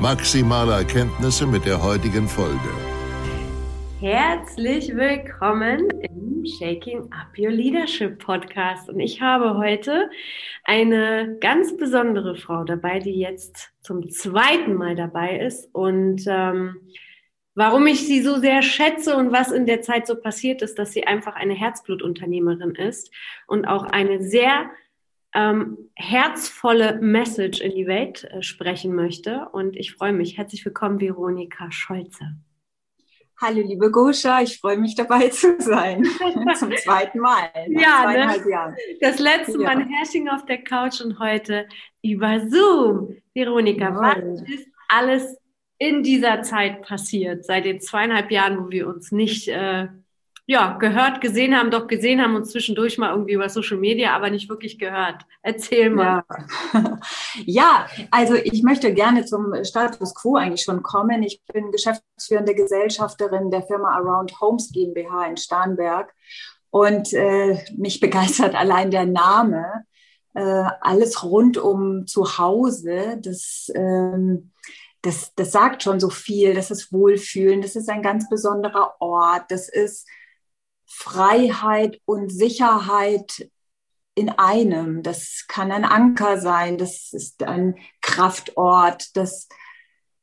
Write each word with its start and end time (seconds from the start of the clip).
maximale 0.00 0.72
Erkenntnisse 0.72 1.46
mit 1.46 1.64
der 1.64 1.82
heutigen 1.82 2.28
Folge. 2.28 2.58
Herzlich 4.00 4.94
willkommen 4.94 5.88
im 6.00 6.44
Shaking 6.44 7.10
Up 7.12 7.28
Your 7.38 7.50
Leadership 7.50 8.18
Podcast. 8.18 8.90
Und 8.90 9.00
ich 9.00 9.22
habe 9.22 9.56
heute 9.56 10.10
eine 10.64 11.38
ganz 11.40 11.76
besondere 11.76 12.36
Frau 12.36 12.64
dabei, 12.64 12.98
die 12.98 13.18
jetzt 13.18 13.70
zum 13.80 14.10
zweiten 14.10 14.74
Mal 14.74 14.96
dabei 14.96 15.38
ist. 15.38 15.74
Und 15.74 16.24
ähm, 16.26 16.76
warum 17.54 17.86
ich 17.86 18.06
sie 18.06 18.20
so 18.20 18.36
sehr 18.36 18.60
schätze 18.60 19.16
und 19.16 19.32
was 19.32 19.50
in 19.50 19.64
der 19.64 19.80
Zeit 19.80 20.06
so 20.06 20.14
passiert 20.14 20.60
ist, 20.60 20.78
dass 20.78 20.92
sie 20.92 21.06
einfach 21.06 21.36
eine 21.36 21.54
Herzblutunternehmerin 21.54 22.74
ist 22.74 23.10
und 23.46 23.64
auch 23.66 23.84
eine 23.84 24.22
sehr 24.22 24.70
ähm, 25.36 25.76
herzvolle 25.94 26.98
Message 27.00 27.60
in 27.60 27.74
die 27.74 27.86
Welt 27.86 28.24
äh, 28.24 28.42
sprechen 28.42 28.94
möchte. 28.94 29.48
Und 29.52 29.76
ich 29.76 29.92
freue 29.92 30.14
mich. 30.14 30.38
Herzlich 30.38 30.64
willkommen, 30.64 30.98
Veronika 30.98 31.70
Scholze. 31.70 32.36
Hallo, 33.38 33.60
liebe 33.60 33.90
Goscha, 33.90 34.40
ich 34.40 34.58
freue 34.58 34.78
mich 34.78 34.94
dabei 34.94 35.28
zu 35.28 35.60
sein. 35.60 36.04
Zum 36.58 36.74
zweiten 36.78 37.18
Mal. 37.18 37.50
Ja, 37.68 38.10
ne? 38.10 38.74
das 39.02 39.18
letzte 39.18 39.58
Mal 39.58 39.76
ein 39.76 39.90
Hashing 39.90 40.26
auf 40.28 40.46
der 40.46 40.64
Couch 40.64 41.02
und 41.02 41.18
heute 41.18 41.68
über 42.02 42.40
Zoom. 42.48 43.14
Veronika, 43.34 43.90
Jawohl. 43.90 44.32
was 44.32 44.48
ist 44.48 44.68
alles 44.88 45.36
in 45.78 46.02
dieser 46.02 46.40
Zeit 46.40 46.80
passiert, 46.80 47.44
seit 47.44 47.66
den 47.66 47.82
zweieinhalb 47.82 48.30
Jahren, 48.30 48.64
wo 48.64 48.70
wir 48.70 48.86
uns 48.86 49.12
nicht 49.12 49.48
äh, 49.48 49.88
ja, 50.48 50.76
gehört, 50.78 51.20
gesehen 51.20 51.56
haben, 51.56 51.72
doch 51.72 51.88
gesehen 51.88 52.22
haben 52.22 52.36
uns 52.36 52.52
zwischendurch 52.52 52.98
mal 52.98 53.10
irgendwie 53.10 53.32
über 53.32 53.48
Social 53.48 53.78
Media, 53.78 54.14
aber 54.14 54.30
nicht 54.30 54.48
wirklich 54.48 54.78
gehört. 54.78 55.26
Erzähl 55.42 55.90
mal. 55.90 56.22
Ja. 56.72 57.00
ja, 57.44 57.86
also 58.12 58.34
ich 58.34 58.62
möchte 58.62 58.94
gerne 58.94 59.24
zum 59.24 59.52
Status 59.64 60.14
Quo 60.14 60.36
eigentlich 60.36 60.62
schon 60.62 60.84
kommen. 60.84 61.24
Ich 61.24 61.42
bin 61.52 61.72
geschäftsführende 61.72 62.54
Gesellschafterin 62.54 63.50
der 63.50 63.62
Firma 63.62 63.96
Around 63.96 64.40
Homes 64.40 64.70
GmbH 64.72 65.26
in 65.26 65.36
Starnberg 65.36 66.14
und 66.70 67.12
äh, 67.12 67.58
mich 67.76 67.98
begeistert 67.98 68.54
allein 68.54 68.92
der 68.92 69.06
Name. 69.06 69.84
Äh, 70.34 70.64
alles 70.80 71.24
rund 71.24 71.58
um 71.58 72.06
Zuhause, 72.06 73.18
das 73.20 73.72
ähm, 73.74 74.52
das, 75.02 75.34
das 75.36 75.52
sagt 75.52 75.82
schon 75.82 76.00
so 76.00 76.10
viel, 76.10 76.54
das 76.54 76.70
ist 76.70 76.92
Wohlfühlen, 76.92 77.62
das 77.62 77.76
ist 77.76 77.88
ein 77.88 78.02
ganz 78.02 78.28
besonderer 78.28 78.96
Ort, 79.00 79.44
das 79.50 79.68
ist 79.68 80.06
Freiheit 80.86 82.00
und 82.04 82.30
Sicherheit 82.30 83.50
in 84.14 84.30
einem. 84.30 85.02
Das 85.02 85.44
kann 85.48 85.70
ein 85.70 85.84
Anker 85.84 86.40
sein, 86.40 86.78
das 86.78 87.12
ist 87.12 87.42
ein 87.42 87.76
Kraftort, 88.00 89.16
das 89.16 89.48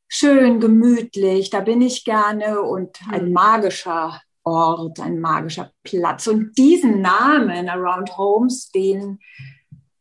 schön 0.08 0.60
gemütlich, 0.60 1.50
da 1.50 1.62
bin 1.62 1.82
ich 1.82 2.06
gerne 2.06 2.62
und 2.62 3.00
ein 3.10 3.28
mhm. 3.28 3.34
magischer 3.34 4.22
Ort, 4.44 5.00
ein 5.00 5.20
magischer 5.20 5.72
Platz. 5.84 6.28
Und 6.28 6.58
diesen 6.58 7.02
Namen 7.02 7.70
Around 7.70 8.18
Homes, 8.18 8.70
den 8.70 9.20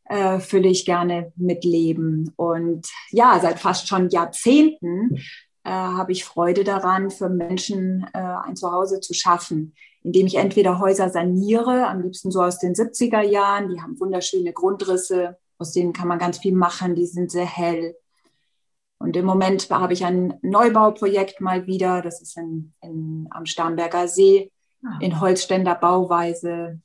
äh, 0.05 0.41
fülle 0.41 0.69
ich 0.69 0.85
gerne 0.85 1.33
mit 1.37 1.65
Leben. 1.65 2.33
Und 2.37 2.89
ja, 3.11 3.39
seit 3.41 3.59
fast 3.59 3.89
schon 3.89 4.11
Jahrzehnten 4.11 5.17
äh, 5.65 5.71
habe 5.71 6.13
ich 6.13 6.25
Freude 6.25 6.65
daran, 6.65 7.11
für 7.11 7.29
Menschen 7.29 8.07
äh, 8.13 8.19
ein 8.19 8.57
Zuhause 8.57 9.01
zu 9.01 9.15
schaffen, 9.15 9.75
indem 10.05 10.27
ich 10.27 10.37
entweder 10.37 10.79
Häuser 10.79 11.11
saniere, 11.11 11.87
am 11.87 12.03
liebsten 12.03 12.31
so 12.31 12.43
aus 12.43 12.59
den 12.59 12.75
70er 12.75 13.23
Jahren, 13.23 13.69
die 13.69 13.81
haben 13.81 13.99
wunderschöne 14.01 14.53
Grundrisse, 14.53 15.39
aus 15.59 15.73
denen 15.73 15.93
kann 15.93 16.09
man 16.09 16.19
ganz 16.19 16.39
viel 16.39 16.55
machen, 16.55 16.95
die 16.95 17.07
sind 17.07 17.31
sehr 17.31 17.47
hell. 17.47 17.97
Und 18.99 19.17
im 19.17 19.25
Moment 19.25 19.69
habe 19.71 19.93
ich 19.93 20.05
ein 20.05 20.39
Neubauprojekt 20.43 21.41
mal 21.41 21.67
wieder, 21.67 22.03
das 22.03 22.21
ist 22.21 22.37
in, 22.37 22.73
in, 22.83 23.29
am 23.31 23.47
Starnberger 23.47 24.09
See, 24.09 24.51
ah. 24.85 24.99
in 25.01 25.21
Holzständer 25.21 25.75
Bauweise. 25.75 26.81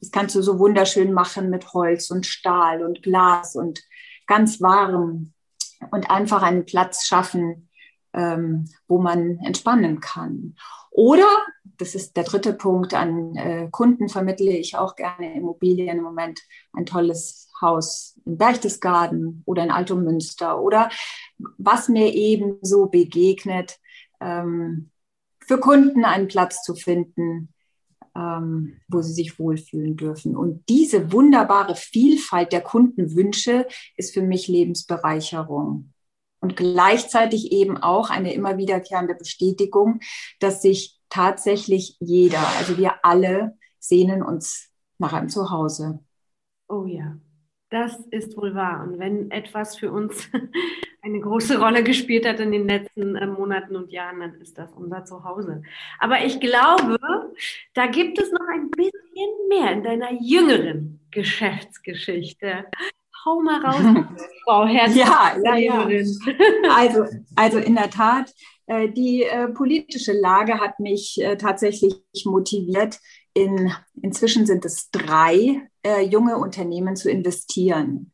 Das 0.00 0.10
kannst 0.10 0.34
du 0.34 0.42
so 0.42 0.58
wunderschön 0.58 1.12
machen 1.12 1.50
mit 1.50 1.72
Holz 1.72 2.10
und 2.10 2.26
Stahl 2.26 2.84
und 2.84 3.02
Glas 3.02 3.56
und 3.56 3.82
ganz 4.26 4.60
warm 4.60 5.32
und 5.90 6.10
einfach 6.10 6.42
einen 6.42 6.66
Platz 6.66 7.06
schaffen, 7.06 7.68
ähm, 8.16 8.68
wo 8.88 8.98
man 8.98 9.38
entspannen 9.44 10.00
kann. 10.00 10.56
Oder, 10.90 11.28
das 11.76 11.94
ist 11.94 12.16
der 12.16 12.24
dritte 12.24 12.54
Punkt, 12.54 12.94
an 12.94 13.36
äh, 13.36 13.68
Kunden 13.70 14.08
vermittle 14.08 14.56
ich 14.56 14.76
auch 14.76 14.96
gerne 14.96 15.34
Immobilien 15.36 15.98
im 15.98 16.04
Moment 16.04 16.40
ein 16.72 16.86
tolles 16.86 17.50
Haus 17.60 18.18
in 18.24 18.38
Berchtesgaden 18.38 19.42
oder 19.44 19.62
in 19.62 19.70
Altomünster 19.70 20.60
oder 20.60 20.88
was 21.58 21.88
mir 21.88 22.14
eben 22.14 22.58
so 22.62 22.86
begegnet, 22.86 23.78
ähm, 24.20 24.90
für 25.40 25.58
Kunden 25.60 26.04
einen 26.04 26.28
Platz 26.28 26.62
zu 26.62 26.74
finden, 26.74 27.52
ähm, 28.16 28.80
wo 28.88 29.02
sie 29.02 29.12
sich 29.12 29.38
wohlfühlen 29.38 29.96
dürfen. 29.96 30.34
Und 30.34 30.66
diese 30.68 31.12
wunderbare 31.12 31.76
Vielfalt 31.76 32.52
der 32.52 32.62
Kundenwünsche 32.62 33.66
ist 33.96 34.14
für 34.14 34.22
mich 34.22 34.48
Lebensbereicherung. 34.48 35.92
Und 36.46 36.54
gleichzeitig 36.54 37.50
eben 37.50 37.76
auch 37.76 38.08
eine 38.08 38.32
immer 38.32 38.56
wiederkehrende 38.56 39.16
Bestätigung, 39.16 39.98
dass 40.38 40.62
sich 40.62 40.96
tatsächlich 41.08 41.96
jeder, 41.98 42.38
also 42.56 42.78
wir 42.78 43.04
alle, 43.04 43.58
sehnen 43.80 44.22
uns 44.22 44.70
nach 44.98 45.12
einem 45.12 45.28
Zuhause. 45.28 45.98
Oh 46.68 46.84
ja, 46.84 47.16
das 47.70 47.98
ist 48.12 48.36
wohl 48.36 48.54
wahr. 48.54 48.84
Und 48.84 49.00
wenn 49.00 49.32
etwas 49.32 49.76
für 49.76 49.90
uns 49.90 50.30
eine 51.02 51.18
große 51.18 51.58
Rolle 51.58 51.82
gespielt 51.82 52.24
hat 52.24 52.38
in 52.38 52.52
den 52.52 52.68
letzten 52.68 53.16
äh, 53.16 53.26
Monaten 53.26 53.74
und 53.74 53.90
Jahren, 53.90 54.20
dann 54.20 54.40
ist 54.40 54.56
das 54.56 54.72
unser 54.72 55.04
Zuhause. 55.04 55.62
Aber 55.98 56.24
ich 56.24 56.38
glaube, 56.38 56.96
da 57.74 57.88
gibt 57.88 58.20
es 58.20 58.30
noch 58.30 58.46
ein 58.54 58.70
bisschen 58.70 59.48
mehr 59.48 59.72
in 59.72 59.82
deiner 59.82 60.12
jüngeren 60.12 61.00
Geschäftsgeschichte. 61.10 62.66
Hau 63.26 63.40
mal 63.42 63.60
raus, 63.60 64.06
Frau 64.44 64.66
Herz. 64.66 64.94
Ja, 64.94 65.36
ja. 65.56 65.88
Also, 66.70 67.04
also 67.34 67.58
in 67.58 67.74
der 67.74 67.90
Tat, 67.90 68.32
äh, 68.66 68.88
die 68.88 69.24
äh, 69.24 69.48
politische 69.48 70.12
Lage 70.12 70.60
hat 70.60 70.78
mich 70.78 71.20
äh, 71.20 71.36
tatsächlich 71.36 71.96
motiviert, 72.24 73.00
in, 73.34 73.72
inzwischen 74.00 74.46
sind 74.46 74.64
es 74.64 74.90
drei 74.90 75.68
junge 76.10 76.38
Unternehmen 76.38 76.96
zu 76.96 77.08
investieren. 77.08 78.12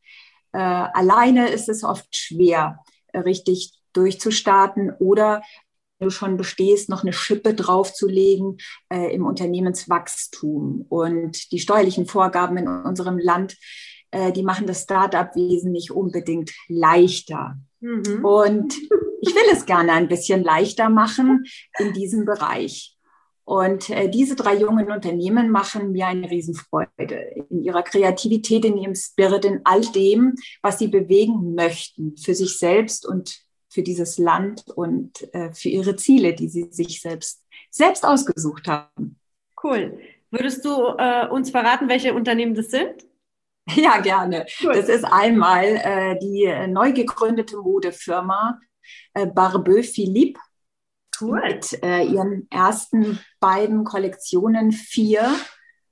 Alleine 0.50 1.48
ist 1.48 1.70
es 1.70 1.84
oft 1.84 2.14
schwer, 2.14 2.80
richtig 3.14 3.72
durchzustarten 3.94 4.92
oder 4.98 5.40
du 6.02 6.10
schon 6.10 6.36
bestehst, 6.36 6.88
noch 6.88 7.02
eine 7.02 7.12
Schippe 7.12 7.54
draufzulegen 7.54 8.58
äh, 8.92 9.14
im 9.14 9.24
Unternehmenswachstum. 9.24 10.84
Und 10.88 11.52
die 11.52 11.60
steuerlichen 11.60 12.06
Vorgaben 12.06 12.56
in 12.56 12.68
unserem 12.68 13.18
Land, 13.18 13.56
äh, 14.12 14.30
die 14.32 14.44
machen 14.44 14.66
das 14.66 14.82
Startup-Wesen 14.82 15.72
nicht 15.72 15.90
unbedingt 15.90 16.52
leichter. 16.68 17.58
Mhm. 17.80 18.24
Und 18.24 18.74
ich 19.20 19.34
will 19.34 19.50
es 19.50 19.66
gerne 19.66 19.92
ein 19.92 20.08
bisschen 20.08 20.44
leichter 20.44 20.88
machen 20.88 21.44
in 21.78 21.92
diesem 21.92 22.24
Bereich. 22.24 22.96
Und 23.44 23.90
äh, 23.90 24.08
diese 24.08 24.36
drei 24.36 24.56
jungen 24.56 24.90
Unternehmen 24.90 25.50
machen 25.50 25.92
mir 25.92 26.06
eine 26.06 26.30
Riesenfreude 26.30 27.44
in 27.50 27.64
ihrer 27.64 27.82
Kreativität, 27.82 28.64
in 28.64 28.78
ihrem 28.78 28.94
Spirit, 28.94 29.44
in 29.44 29.60
all 29.64 29.80
dem, 29.80 30.36
was 30.62 30.78
sie 30.78 30.88
bewegen 30.88 31.54
möchten 31.54 32.16
für 32.16 32.34
sich 32.34 32.58
selbst 32.58 33.04
und 33.06 33.42
für 33.68 33.82
dieses 33.82 34.18
Land 34.18 34.64
und 34.74 35.34
äh, 35.34 35.52
für 35.52 35.70
ihre 35.70 35.96
Ziele, 35.96 36.34
die 36.34 36.48
sie 36.48 36.68
sich 36.70 37.00
selbst, 37.00 37.42
selbst 37.70 38.04
ausgesucht 38.04 38.68
haben. 38.68 39.18
Cool. 39.62 39.98
Würdest 40.30 40.64
du 40.64 40.70
äh, 40.98 41.26
uns 41.28 41.50
verraten, 41.50 41.88
welche 41.88 42.14
Unternehmen 42.14 42.54
das 42.54 42.70
sind? 42.70 43.06
Ja, 43.76 44.00
gerne. 44.00 44.46
Cool. 44.60 44.74
Das 44.74 44.88
ist 44.88 45.04
einmal 45.04 45.64
äh, 45.64 46.18
die 46.18 46.52
neu 46.68 46.92
gegründete 46.92 47.56
Modefirma 47.58 48.58
äh, 49.14 49.26
Barbeau 49.26 49.82
Philippe. 49.82 50.40
Cool. 51.20 51.40
Mit 51.40 51.80
äh, 51.84 52.02
ihren 52.04 52.48
ersten 52.50 53.20
beiden 53.38 53.84
Kollektionen, 53.84 54.72
vier, 54.72 55.32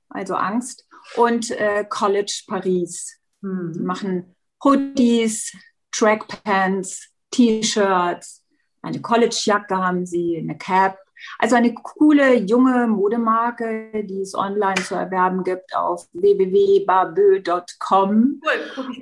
also 0.09 0.35
Angst, 0.35 0.85
und 1.15 1.51
äh, 1.51 1.85
College 1.87 2.43
Paris. 2.47 3.19
Mhm. 3.41 3.73
Die 3.73 3.79
machen 3.79 4.35
Hoodies, 4.63 5.55
Trackpants, 5.91 7.09
T-Shirts, 7.31 8.43
eine 8.81 9.01
College-Jacke 9.01 9.77
haben 9.77 10.05
sie, 10.05 10.37
eine 10.37 10.57
Cap. 10.57 10.97
Also 11.39 11.55
eine 11.55 11.73
coole 11.73 12.35
junge 12.35 12.85
Modemarke, 12.87 14.03
die 14.03 14.21
es 14.21 14.35
online 14.35 14.81
zu 14.81 14.95
erwerben 14.95 15.43
gibt 15.43 15.75
auf 15.75 16.07
www.barbö.com. 16.13 18.41
Cool, 18.43 18.53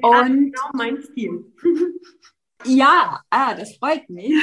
Und 0.01 0.53
genau 0.53 0.69
mein 0.73 1.01
Stil. 1.01 1.45
Ja, 2.65 3.21
ah, 3.29 3.53
das 3.53 3.77
freut 3.77 4.09
mich. 4.09 4.33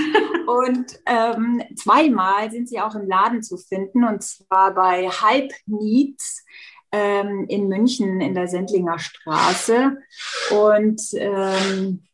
Und 0.46 0.98
ähm, 1.04 1.62
zweimal 1.76 2.50
sind 2.50 2.66
sie 2.66 2.80
auch 2.80 2.94
im 2.94 3.06
Laden 3.06 3.42
zu 3.42 3.58
finden, 3.58 4.04
und 4.04 4.22
zwar 4.22 4.74
bei 4.74 5.10
Hype 5.10 5.52
Needs 5.66 6.42
ähm, 6.92 7.44
in 7.48 7.68
München 7.68 8.22
in 8.22 8.34
der 8.34 8.48
Sendlinger 8.48 8.98
Straße. 8.98 9.98
Und 10.50 11.02
ähm, 11.12 12.06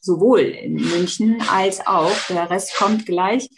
sowohl 0.00 0.40
in 0.40 0.74
München 0.74 1.42
als 1.50 1.86
auch, 1.86 2.16
der 2.28 2.48
Rest 2.48 2.74
kommt 2.76 3.04
gleich. 3.04 3.48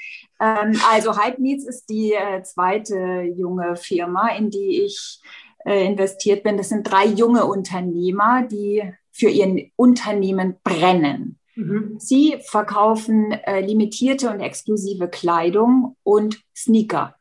Ähm, 0.42 0.78
also 0.90 1.16
Hype 1.16 1.38
Needs 1.38 1.64
ist 1.64 1.86
die 1.86 2.12
äh, 2.12 2.42
zweite 2.42 3.22
junge 3.36 3.76
Firma, 3.76 4.28
in 4.30 4.50
die 4.50 4.82
ich 4.82 5.20
äh, 5.64 5.86
investiert 5.86 6.42
bin. 6.42 6.56
Das 6.56 6.68
sind 6.68 6.82
drei 6.82 7.06
junge 7.06 7.46
Unternehmer, 7.46 8.42
die 8.42 8.82
für 9.12 9.28
ihr 9.28 9.70
Unternehmen 9.76 10.56
brennen. 10.64 11.38
Mhm. 11.54 11.94
Sie 11.98 12.38
verkaufen 12.44 13.30
äh, 13.30 13.60
limitierte 13.60 14.30
und 14.30 14.40
exklusive 14.40 15.08
Kleidung 15.08 15.96
und 16.02 16.42
Sneaker. 16.56 17.14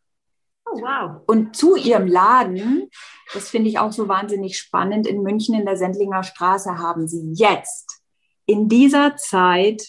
Oh, 0.66 0.80
wow. 0.82 1.22
Und 1.28 1.56
zu 1.56 1.76
ihrem 1.76 2.08
Laden, 2.08 2.90
das 3.34 3.50
finde 3.50 3.70
ich 3.70 3.78
auch 3.78 3.92
so 3.92 4.08
wahnsinnig 4.08 4.58
spannend, 4.58 5.06
in 5.06 5.22
München 5.22 5.54
in 5.54 5.66
der 5.66 5.78
Sendlinger 5.78 6.24
Straße 6.24 6.78
haben 6.80 7.08
sie 7.08 7.34
jetzt 7.34 8.02
in 8.46 8.68
dieser 8.68 9.16
Zeit 9.18 9.84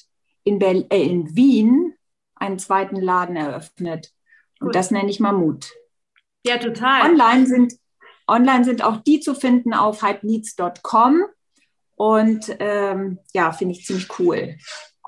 in, 0.45 0.59
Berlin, 0.59 0.87
äh, 0.91 1.03
in 1.03 1.35
Wien 1.35 1.95
einen 2.43 2.59
zweiten 2.59 2.97
Laden 2.97 3.37
eröffnet. 3.37 4.13
Und 4.61 4.69
cool. 4.69 4.73
das 4.73 4.91
nenne 4.91 5.11
ich 5.11 5.21
mal 5.21 5.33
Mut. 5.33 5.73
Ja, 6.45 6.59
total. 6.59 7.11
Online 7.11 7.47
sind, 7.47 7.75
online 8.29 8.65
sind 8.65 8.85
auch 8.85 8.99
die 8.99 9.21
zu 9.21 9.35
finden 9.35 9.75
auf 9.75 10.03
hypeneeds.com. 10.03 11.23
Und 11.95 12.57
ähm, 12.59 13.19
ja, 13.33 13.53
finde 13.53 13.75
ich 13.75 13.87
ziemlich 13.87 14.19
cool. 14.19 14.57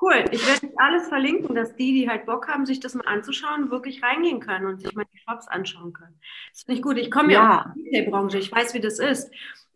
Cool. 0.01 0.25
Ich 0.31 0.47
werde 0.47 0.73
alles 0.77 1.09
verlinken, 1.09 1.55
dass 1.55 1.75
die, 1.77 1.93
die 1.93 2.09
halt 2.09 2.27
Bock 2.27 2.47
haben, 2.49 2.67
sich 2.67 2.79
das 2.79 2.95
mal 2.95 3.07
anzuschauen, 3.07 3.71
wirklich 3.71 4.03
reingehen 4.03 4.41
können 4.41 4.67
und 4.67 4.81
sich 4.81 4.95
mal 4.95 5.07
die 5.13 5.19
Shops 5.19 5.49
anschauen 5.49 5.93
können. 5.93 6.19
Das 6.53 6.63
finde 6.63 6.79
ich 6.79 6.83
gut. 6.83 6.99
Ich 6.99 7.11
komme 7.11 7.33
ja, 7.33 7.41
ja 7.41 7.59
aus 7.59 7.65
der 7.75 7.85
Retail-Branche. 7.85 8.39
Ich 8.39 8.53
weiß, 8.53 8.75
wie 8.75 8.81
das 8.81 8.99
ist. 8.99 9.31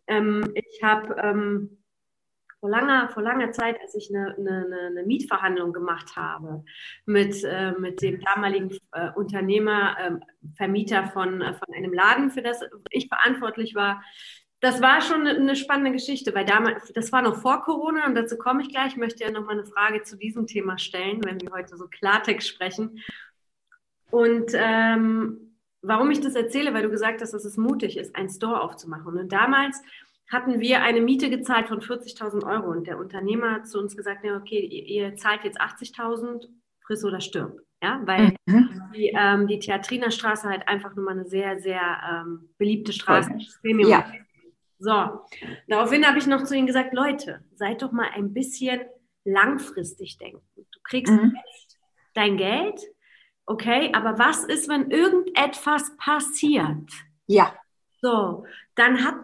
Ähm, 0.07 0.53
ich 0.55 0.83
habe 0.83 1.17
ähm, 1.23 1.78
vor 2.61 2.71
langer, 2.71 3.09
vor 3.11 3.23
langer 3.23 3.53
Zeit, 3.53 3.81
als 3.81 3.95
ich 3.95 4.11
eine, 4.11 4.35
eine, 4.37 4.87
eine 4.91 5.03
Mietverhandlung 5.05 5.73
gemacht 5.73 6.17
habe 6.17 6.65
mit, 7.07 7.45
äh, 7.45 7.73
mit 7.73 8.03
dem 8.03 8.21
damaligen 8.21 8.77
äh, 8.93 9.11
Unternehmer, 9.15 9.97
äh, 9.99 10.11
Vermieter 10.57 11.07
von, 11.07 11.41
äh, 11.41 11.55
von 11.55 11.75
einem 11.75 11.93
Laden, 11.93 12.31
für 12.31 12.43
das 12.43 12.61
ich 12.91 13.09
verantwortlich 13.09 13.75
war, 13.75 14.03
das 14.61 14.83
war 14.83 15.01
schon 15.01 15.27
eine 15.27 15.55
spannende 15.55 15.93
Geschichte, 15.93 16.35
weil 16.35 16.45
damals, 16.45 16.93
das 16.93 17.13
war 17.13 17.23
noch 17.23 17.37
vor 17.37 17.63
Corona 17.63 18.07
und 18.07 18.17
dazu 18.17 18.37
komme 18.37 18.63
ich 18.63 18.71
gleich. 18.71 18.89
Ich 18.89 18.97
möchte 18.97 19.23
ja 19.23 19.31
noch 19.31 19.45
mal 19.45 19.53
eine 19.53 19.65
Frage 19.65 20.03
zu 20.03 20.17
diesem 20.17 20.47
Thema 20.49 20.79
stellen, 20.79 21.25
wenn 21.25 21.41
wir 21.41 21.53
heute 21.53 21.77
so 21.77 21.87
Klartext 21.87 22.49
sprechen. 22.49 22.99
Und 24.11 24.51
ähm, 24.55 25.57
warum 25.83 26.11
ich 26.11 26.21
das 26.21 26.35
erzähle, 26.35 26.75
weil 26.75 26.83
du 26.83 26.91
gesagt 26.91 27.21
hast, 27.21 27.35
dass 27.35 27.45
es 27.45 27.57
mutig 27.57 27.97
ist, 27.97 28.17
einen 28.17 28.31
Store 28.31 28.61
aufzumachen. 28.61 29.17
Und 29.17 29.31
damals 29.31 29.81
hatten 30.31 30.61
wir 30.61 30.83
eine 30.83 31.01
Miete 31.01 31.31
gezahlt 31.31 31.69
von 31.69 31.81
40.000 31.81 32.45
Euro 32.47 32.71
und 32.71 32.87
der 32.87 32.99
Unternehmer 32.99 33.53
hat 33.53 33.69
zu 33.69 33.79
uns 33.79 33.97
gesagt, 33.97 34.25
ja, 34.25 34.37
okay, 34.37 34.61
ihr, 34.61 34.85
ihr 34.85 35.17
zahlt 35.17 35.45
jetzt 35.45 35.61
80.000, 35.61 36.47
friss 36.87 37.05
oder 37.05 37.21
stirb. 37.21 37.61
Ja, 37.83 38.01
weil 38.05 38.35
mhm. 38.47 38.91
die, 38.95 39.13
ähm, 39.17 39.47
die 39.47 39.61
Theatrinerstraße 39.61 40.49
halt 40.49 40.67
einfach 40.67 40.97
nur 40.97 41.05
mal 41.05 41.13
eine 41.13 41.27
sehr, 41.27 41.61
sehr 41.61 41.81
ähm, 42.11 42.51
beliebte 42.59 42.93
Straße 42.93 43.33
ist. 43.37 43.61
Ja. 43.63 44.13
So, 44.81 45.21
daraufhin 45.69 46.07
habe 46.07 46.19
ich 46.19 46.27
noch 46.27 46.45
zu 46.45 46.57
ihnen 46.57 46.67
gesagt, 46.67 46.93
Leute, 46.93 47.45
seid 47.55 47.83
doch 47.83 47.93
mal 47.93 48.09
ein 48.15 48.33
bisschen 48.33 48.81
langfristig 49.25 50.19
denken. 50.19 50.43
Du 50.57 50.81
kriegst 50.83 51.13
mhm. 51.13 51.37
dein 52.15 52.37
Geld, 52.37 52.81
okay, 53.47 53.91
aber 53.93 54.19
was 54.19 54.45
ist, 54.45 54.69
wenn 54.69 54.91
irgendetwas 54.91 55.97
passiert? 55.97 56.91
Ja. 57.27 57.55
So, 58.01 58.45
dann 58.75 59.05
hat 59.05 59.17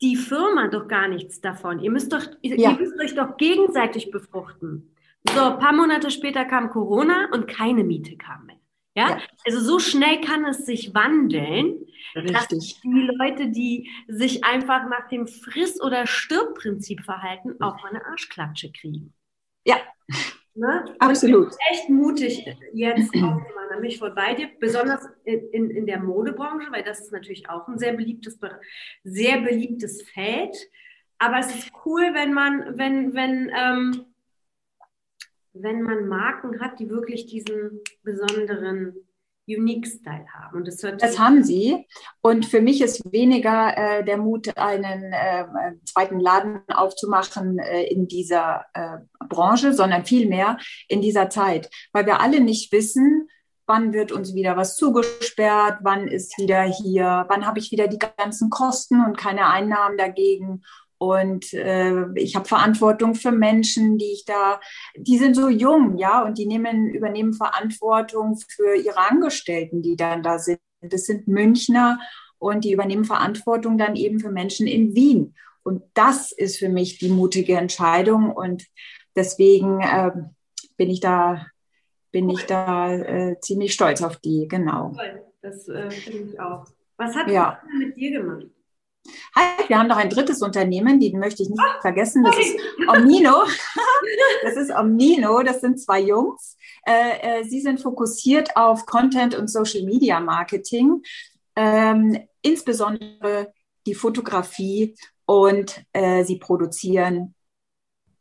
die 0.00 0.16
Firma 0.16 0.68
doch 0.68 0.88
gar 0.88 1.08
nichts 1.08 1.40
davon. 1.40 1.80
Ihr 1.80 1.90
müsst, 1.90 2.12
doch, 2.12 2.24
ja. 2.42 2.70
ihr 2.70 2.78
müsst 2.78 2.98
euch 3.00 3.14
doch 3.14 3.36
gegenseitig 3.36 4.10
befruchten. 4.10 4.94
So, 5.34 5.40
ein 5.40 5.58
paar 5.58 5.72
Monate 5.72 6.10
später 6.10 6.44
kam 6.44 6.70
Corona 6.70 7.28
und 7.32 7.48
keine 7.48 7.84
Miete 7.84 8.16
kam 8.16 8.46
mehr. 8.46 8.56
Ja? 8.94 9.10
ja? 9.10 9.18
Also 9.46 9.60
so 9.60 9.78
schnell 9.78 10.20
kann 10.20 10.44
es 10.44 10.64
sich 10.66 10.94
wandeln, 10.94 11.84
Richtig. 12.14 12.32
dass 12.32 12.48
die 12.48 13.10
Leute, 13.18 13.48
die 13.50 13.90
sich 14.08 14.44
einfach 14.44 14.88
nach 14.88 15.08
dem 15.08 15.26
Friss- 15.26 15.80
oder 15.80 16.06
Stirb-Prinzip 16.06 17.04
verhalten, 17.04 17.56
auch 17.60 17.82
mal 17.82 17.90
eine 17.90 18.04
Arschklatsche 18.06 18.72
kriegen. 18.72 19.14
Ja, 19.64 19.76
ne? 20.54 20.84
absolut. 20.98 21.54
echt 21.70 21.88
mutig 21.88 22.44
jetzt 22.72 23.14
auch 23.22 23.40
da 23.67 23.67
bin 23.78 23.90
ich 23.90 23.98
voll 23.98 24.14
bei 24.14 24.34
dir, 24.34 24.48
besonders 24.60 25.06
in, 25.24 25.48
in, 25.50 25.70
in 25.70 25.86
der 25.86 26.00
Modebranche, 26.00 26.70
weil 26.70 26.82
das 26.82 27.00
ist 27.00 27.12
natürlich 27.12 27.48
auch 27.48 27.66
ein 27.68 27.78
sehr 27.78 27.92
beliebtes, 27.94 28.38
sehr 29.04 29.40
beliebtes 29.40 30.02
Feld. 30.02 30.56
Aber 31.18 31.38
es 31.38 31.54
ist 31.54 31.70
cool, 31.84 32.10
wenn 32.14 32.32
man, 32.32 32.78
wenn, 32.78 33.14
wenn, 33.14 33.50
ähm, 33.56 34.06
wenn 35.52 35.82
man 35.82 36.08
Marken 36.08 36.60
hat, 36.60 36.78
die 36.78 36.88
wirklich 36.88 37.26
diesen 37.26 37.80
besonderen 38.02 38.94
Unique 39.48 39.86
Style 39.86 40.26
haben. 40.34 40.58
Und 40.58 40.68
das, 40.68 40.76
das 40.76 41.18
haben 41.18 41.42
sie. 41.42 41.86
Und 42.20 42.44
für 42.44 42.60
mich 42.60 42.82
ist 42.82 43.10
weniger 43.10 43.76
äh, 43.76 44.04
der 44.04 44.18
Mut, 44.18 44.56
einen 44.56 45.12
äh, 45.12 45.44
zweiten 45.84 46.20
Laden 46.20 46.60
aufzumachen 46.68 47.58
äh, 47.58 47.84
in 47.84 48.06
dieser 48.06 48.66
äh, 48.74 48.98
Branche, 49.28 49.72
sondern 49.72 50.04
vielmehr 50.04 50.58
in 50.88 51.00
dieser 51.00 51.30
Zeit, 51.30 51.70
weil 51.92 52.06
wir 52.06 52.20
alle 52.20 52.40
nicht 52.40 52.70
wissen, 52.72 53.28
wann 53.68 53.92
wird 53.92 54.10
uns 54.10 54.34
wieder 54.34 54.56
was 54.56 54.76
zugesperrt, 54.76 55.78
wann 55.82 56.08
ist 56.08 56.38
wieder 56.38 56.62
hier, 56.62 57.26
wann 57.28 57.46
habe 57.46 57.58
ich 57.58 57.70
wieder 57.70 57.86
die 57.86 57.98
ganzen 57.98 58.50
Kosten 58.50 59.04
und 59.04 59.18
keine 59.18 59.46
Einnahmen 59.46 59.98
dagegen. 59.98 60.62
Und 60.96 61.52
äh, 61.52 62.06
ich 62.14 62.34
habe 62.34 62.48
Verantwortung 62.48 63.14
für 63.14 63.30
Menschen, 63.30 63.98
die 63.98 64.12
ich 64.12 64.24
da, 64.24 64.60
die 64.96 65.18
sind 65.18 65.36
so 65.36 65.48
jung, 65.48 65.96
ja, 65.96 66.24
und 66.24 66.38
die 66.38 66.46
nehmen, 66.46 66.88
übernehmen 66.88 67.34
Verantwortung 67.34 68.36
für 68.48 68.74
ihre 68.74 68.98
Angestellten, 69.08 69.82
die 69.82 69.96
dann 69.96 70.22
da 70.22 70.38
sind. 70.38 70.58
Das 70.80 71.04
sind 71.04 71.28
Münchner 71.28 72.00
und 72.38 72.64
die 72.64 72.72
übernehmen 72.72 73.04
Verantwortung 73.04 73.78
dann 73.78 73.96
eben 73.96 74.18
für 74.18 74.30
Menschen 74.30 74.66
in 74.66 74.94
Wien. 74.94 75.34
Und 75.62 75.82
das 75.94 76.32
ist 76.32 76.58
für 76.58 76.68
mich 76.68 76.98
die 76.98 77.10
mutige 77.10 77.56
Entscheidung. 77.56 78.32
Und 78.32 78.64
deswegen 79.14 79.80
äh, 79.82 80.10
bin 80.76 80.90
ich 80.90 81.00
da, 81.00 81.46
bin 82.10 82.28
ich 82.30 82.46
da 82.46 82.92
äh, 82.92 83.40
ziemlich 83.40 83.74
stolz 83.74 84.02
auf 84.02 84.16
die, 84.16 84.46
genau. 84.48 84.94
Das 85.40 85.68
äh, 85.68 85.90
finde 85.90 86.32
ich 86.32 86.40
auch. 86.40 86.64
Was 86.96 87.14
hat 87.14 87.28
ja. 87.30 87.60
das 87.62 87.72
mit 87.78 87.96
dir 87.96 88.20
gemacht? 88.20 88.46
Hi, 89.34 89.68
wir 89.68 89.78
haben 89.78 89.88
noch 89.88 89.96
ein 89.96 90.10
drittes 90.10 90.42
Unternehmen, 90.42 91.00
die 91.00 91.14
möchte 91.16 91.42
ich 91.42 91.48
nicht 91.48 91.60
ah, 91.60 91.80
vergessen. 91.80 92.24
Das 92.24 92.38
ist 92.38 92.56
Omnino. 92.88 93.44
Das 94.42 94.56
ist 94.56 94.70
Omnino. 94.70 95.42
Das 95.42 95.60
sind 95.60 95.80
zwei 95.80 96.00
Jungs. 96.00 96.56
Äh, 96.86 97.40
äh, 97.40 97.44
sie 97.44 97.60
sind 97.60 97.80
fokussiert 97.80 98.56
auf 98.56 98.86
Content 98.86 99.34
und 99.34 99.48
Social 99.48 99.82
Media 99.82 100.20
Marketing, 100.20 101.02
ähm, 101.56 102.18
insbesondere 102.40 103.52
die 103.86 103.94
Fotografie 103.94 104.94
und 105.26 105.82
äh, 105.92 106.24
sie 106.24 106.38
produzieren 106.38 107.34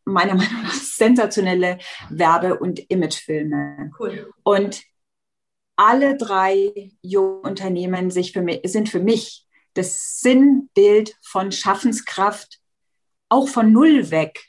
meiner 0.07 0.35
Meinung 0.35 0.63
nach 0.63 0.73
sensationelle 0.73 1.77
Werbe- 2.09 2.57
und 2.57 2.79
Imagefilme. 2.89 3.91
Cool. 3.99 4.31
Und 4.43 4.83
alle 5.75 6.17
drei 6.17 6.91
jungen 7.01 7.41
Unternehmen 7.41 8.09
für 8.11 8.41
mich, 8.41 8.61
sind 8.63 8.89
für 8.89 8.99
mich 8.99 9.45
das 9.75 10.19
Sinnbild 10.19 11.15
von 11.21 11.51
Schaffenskraft 11.51 12.59
auch 13.29 13.47
von 13.47 13.71
Null 13.71 14.09
weg. 14.09 14.43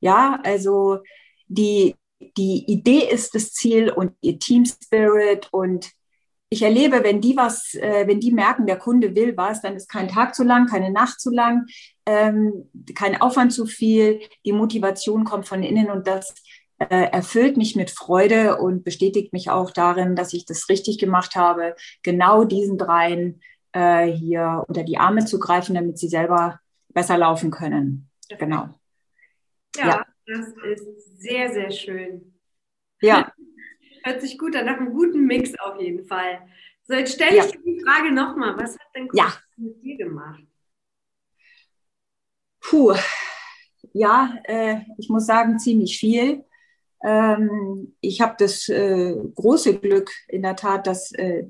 Ja, 0.00 0.40
also 0.44 0.98
die, 1.46 1.96
die 2.36 2.64
Idee 2.70 3.08
ist 3.10 3.34
das 3.34 3.52
Ziel 3.52 3.90
und 3.90 4.14
ihr 4.20 4.38
Team 4.38 4.66
Spirit 4.66 5.48
und 5.52 5.90
ich 6.50 6.62
erlebe, 6.62 7.04
wenn 7.04 7.20
die 7.20 7.36
was, 7.36 7.74
äh, 7.74 8.06
wenn 8.06 8.20
die 8.20 8.32
merken, 8.32 8.66
der 8.66 8.78
Kunde 8.78 9.14
will 9.14 9.36
was, 9.36 9.60
dann 9.60 9.76
ist 9.76 9.88
kein 9.88 10.08
Tag 10.08 10.34
zu 10.34 10.44
lang, 10.44 10.66
keine 10.66 10.90
Nacht 10.90 11.20
zu 11.20 11.30
lang, 11.30 11.66
ähm, 12.06 12.70
kein 12.94 13.20
Aufwand 13.20 13.52
zu 13.52 13.66
viel, 13.66 14.20
die 14.46 14.52
Motivation 14.52 15.24
kommt 15.24 15.46
von 15.46 15.62
innen 15.62 15.90
und 15.90 16.06
das 16.06 16.34
äh, 16.78 17.10
erfüllt 17.10 17.56
mich 17.56 17.76
mit 17.76 17.90
Freude 17.90 18.58
und 18.58 18.84
bestätigt 18.84 19.32
mich 19.32 19.50
auch 19.50 19.70
darin, 19.70 20.16
dass 20.16 20.32
ich 20.32 20.46
das 20.46 20.68
richtig 20.68 20.98
gemacht 20.98 21.36
habe, 21.36 21.74
genau 22.02 22.44
diesen 22.44 22.78
dreien 22.78 23.42
äh, 23.72 24.06
hier 24.06 24.64
unter 24.68 24.84
die 24.84 24.98
Arme 24.98 25.24
zu 25.24 25.38
greifen, 25.38 25.74
damit 25.74 25.98
sie 25.98 26.08
selber 26.08 26.60
besser 26.88 27.18
laufen 27.18 27.50
können. 27.50 28.08
Genau. 28.38 28.68
Ja, 29.76 29.86
ja, 29.86 30.06
das 30.26 30.48
ist 30.48 31.20
sehr, 31.20 31.52
sehr 31.52 31.70
schön. 31.70 32.38
Ja. 33.00 33.32
Hört 34.02 34.20
sich 34.20 34.38
gut 34.38 34.54
an, 34.56 34.66
nach 34.66 34.78
einem 34.78 34.92
guten 34.92 35.26
Mix 35.26 35.52
auf 35.58 35.80
jeden 35.80 36.06
Fall. 36.06 36.40
So, 36.84 36.94
jetzt 36.94 37.14
stelle 37.14 37.36
ich 37.36 37.44
ja. 37.44 37.50
dir 37.50 37.62
die 37.64 37.82
Frage 37.84 38.12
nochmal. 38.12 38.56
Was 38.56 38.72
hat 38.78 38.86
denn 38.94 39.08
ja. 39.12 39.32
mit 39.56 39.82
dir 39.82 39.96
gemacht? 39.96 40.42
Puh, 42.60 42.94
ja, 43.92 44.34
äh, 44.44 44.80
ich 44.98 45.08
muss 45.08 45.26
sagen, 45.26 45.58
ziemlich 45.58 45.98
viel. 45.98 46.44
Ähm, 47.02 47.94
ich 48.00 48.20
habe 48.20 48.34
das 48.38 48.68
äh, 48.68 49.14
große 49.34 49.78
Glück 49.78 50.10
in 50.28 50.42
der 50.42 50.56
Tat, 50.56 50.86
dass 50.86 51.12
äh, 51.12 51.44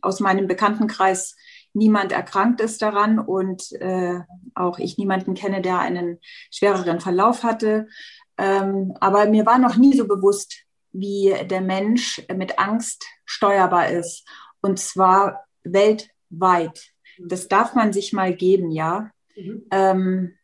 aus 0.00 0.20
meinem 0.20 0.46
Bekanntenkreis 0.46 1.36
niemand 1.72 2.12
erkrankt 2.12 2.60
ist 2.60 2.82
daran 2.82 3.18
und 3.18 3.72
äh, 3.72 4.20
auch 4.54 4.78
ich 4.78 4.98
niemanden 4.98 5.34
kenne, 5.34 5.62
der 5.62 5.78
einen 5.78 6.18
schwereren 6.50 7.00
Verlauf 7.00 7.42
hatte. 7.44 7.88
Ähm, 8.36 8.94
aber 9.00 9.26
mir 9.26 9.46
war 9.46 9.58
noch 9.58 9.76
nie 9.76 9.96
so 9.96 10.06
bewusst, 10.06 10.64
wie 10.92 11.34
der 11.46 11.60
Mensch 11.60 12.22
mit 12.34 12.58
Angst 12.58 13.04
steuerbar 13.24 13.88
ist. 13.88 14.26
Und 14.60 14.78
zwar 14.78 15.44
weltweit. 15.64 16.92
Das 17.18 17.48
darf 17.48 17.74
man 17.74 17.92
sich 17.92 18.12
mal 18.12 18.34
geben, 18.34 18.70
ja. 18.70 19.10
Mhm. 19.36 19.66
Ähm, 19.70 20.34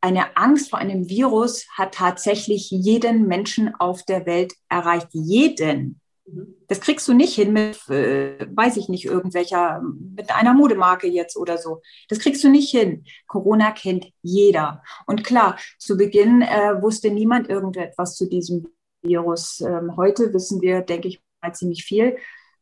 eine 0.00 0.36
Angst 0.36 0.68
vor 0.68 0.78
einem 0.78 1.08
Virus 1.08 1.66
hat 1.70 1.94
tatsächlich 1.94 2.70
jeden 2.70 3.26
Menschen 3.26 3.74
auf 3.74 4.02
der 4.02 4.26
Welt 4.26 4.52
erreicht. 4.68 5.08
Jeden. 5.12 6.00
Mhm. 6.26 6.56
Das 6.68 6.80
kriegst 6.80 7.08
du 7.08 7.14
nicht 7.14 7.34
hin 7.34 7.52
mit, 7.52 7.88
äh, 7.88 8.46
weiß 8.50 8.76
ich 8.76 8.88
nicht, 8.88 9.06
irgendwelcher, 9.06 9.82
mit 10.14 10.34
einer 10.34 10.52
Modemarke 10.52 11.08
jetzt 11.08 11.36
oder 11.36 11.56
so. 11.56 11.80
Das 12.08 12.18
kriegst 12.18 12.44
du 12.44 12.48
nicht 12.50 12.70
hin. 12.70 13.04
Corona 13.26 13.70
kennt 13.70 14.06
jeder. 14.22 14.82
Und 15.06 15.24
klar, 15.24 15.58
zu 15.78 15.96
Beginn 15.96 16.42
äh, 16.42 16.82
wusste 16.82 17.10
niemand 17.10 17.48
irgendetwas 17.48 18.14
zu 18.16 18.28
diesem 18.28 18.66
Virus. 19.04 19.60
Ähm, 19.60 19.96
heute 19.96 20.32
wissen 20.32 20.60
wir, 20.60 20.80
denke 20.80 21.08
ich 21.08 21.22
mal, 21.42 21.54
ziemlich 21.54 21.84
viel, 21.84 22.16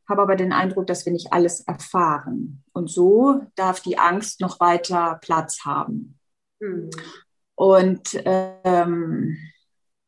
habe 0.08 0.22
aber 0.22 0.36
den 0.36 0.52
Eindruck, 0.52 0.86
dass 0.86 1.06
wir 1.06 1.12
nicht 1.12 1.32
alles 1.32 1.60
erfahren. 1.60 2.62
Und 2.72 2.90
so 2.90 3.40
darf 3.54 3.80
die 3.80 3.98
Angst 3.98 4.40
noch 4.40 4.60
weiter 4.60 5.18
Platz 5.22 5.64
haben. 5.64 6.18
Mhm. 6.60 6.90
Und 7.54 8.20
ähm, 8.24 9.36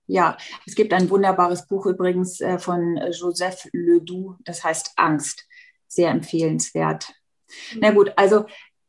ja, 0.07 0.37
es 0.67 0.75
gibt 0.75 0.93
ein 0.93 1.09
wunderbares 1.09 1.67
Buch 1.67 1.87
übrigens 1.87 2.41
äh, 2.41 2.59
von 2.59 2.99
Joseph 3.13 3.69
Ledoux, 3.73 4.37
das 4.45 4.65
heißt 4.65 4.93
Angst. 4.97 5.47
Sehr 5.87 6.11
empfehlenswert. 6.11 7.15
Mhm. 7.73 7.81
Na 7.81 7.91
gut, 7.93 8.13
also 8.17 8.47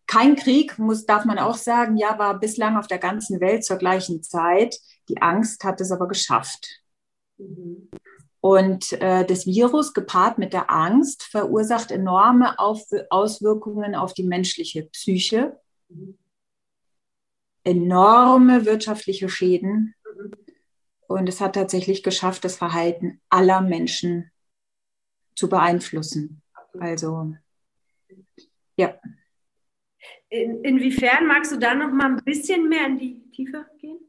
kein 0.07 0.35
Krieg, 0.35 0.77
muss, 0.77 1.05
darf 1.05 1.25
man 1.25 1.39
auch 1.39 1.55
sagen, 1.55 1.97
ja, 1.97 2.19
war 2.19 2.39
bislang 2.39 2.77
auf 2.77 2.87
der 2.87 2.99
ganzen 2.99 3.39
Welt 3.39 3.63
zur 3.63 3.77
gleichen 3.77 4.21
Zeit. 4.21 4.77
Die 5.09 5.21
Angst 5.21 5.63
hat 5.63 5.81
es 5.81 5.91
aber 5.91 6.07
geschafft. 6.07 6.81
Mhm. 7.37 7.89
Und 8.41 8.93
äh, 9.01 9.25
das 9.25 9.47
Virus 9.47 9.93
gepaart 9.93 10.37
mit 10.37 10.53
der 10.53 10.69
Angst 10.69 11.23
verursacht 11.23 11.89
enorme 11.89 12.59
auf 12.59 12.83
Auswirkungen 13.09 13.95
auf 13.95 14.13
die 14.13 14.23
menschliche 14.23 14.83
Psyche. 14.83 15.59
Mhm 15.89 16.17
enorme 17.65 18.65
wirtschaftliche 18.65 19.27
Schäden. 19.27 19.95
Und 21.07 21.27
es 21.27 21.41
hat 21.41 21.55
tatsächlich 21.55 22.03
geschafft, 22.03 22.45
das 22.45 22.57
Verhalten 22.57 23.19
aller 23.29 23.61
Menschen 23.61 24.31
zu 25.35 25.49
beeinflussen. 25.49 26.41
Also, 26.79 27.35
ja. 28.77 28.99
In, 30.29 30.63
inwiefern 30.63 31.27
magst 31.27 31.51
du 31.51 31.57
da 31.57 31.75
noch 31.75 31.91
mal 31.91 32.17
ein 32.17 32.23
bisschen 32.23 32.69
mehr 32.69 32.87
in 32.87 32.97
die 32.97 33.31
Tiefe 33.31 33.65
gehen? 33.79 33.99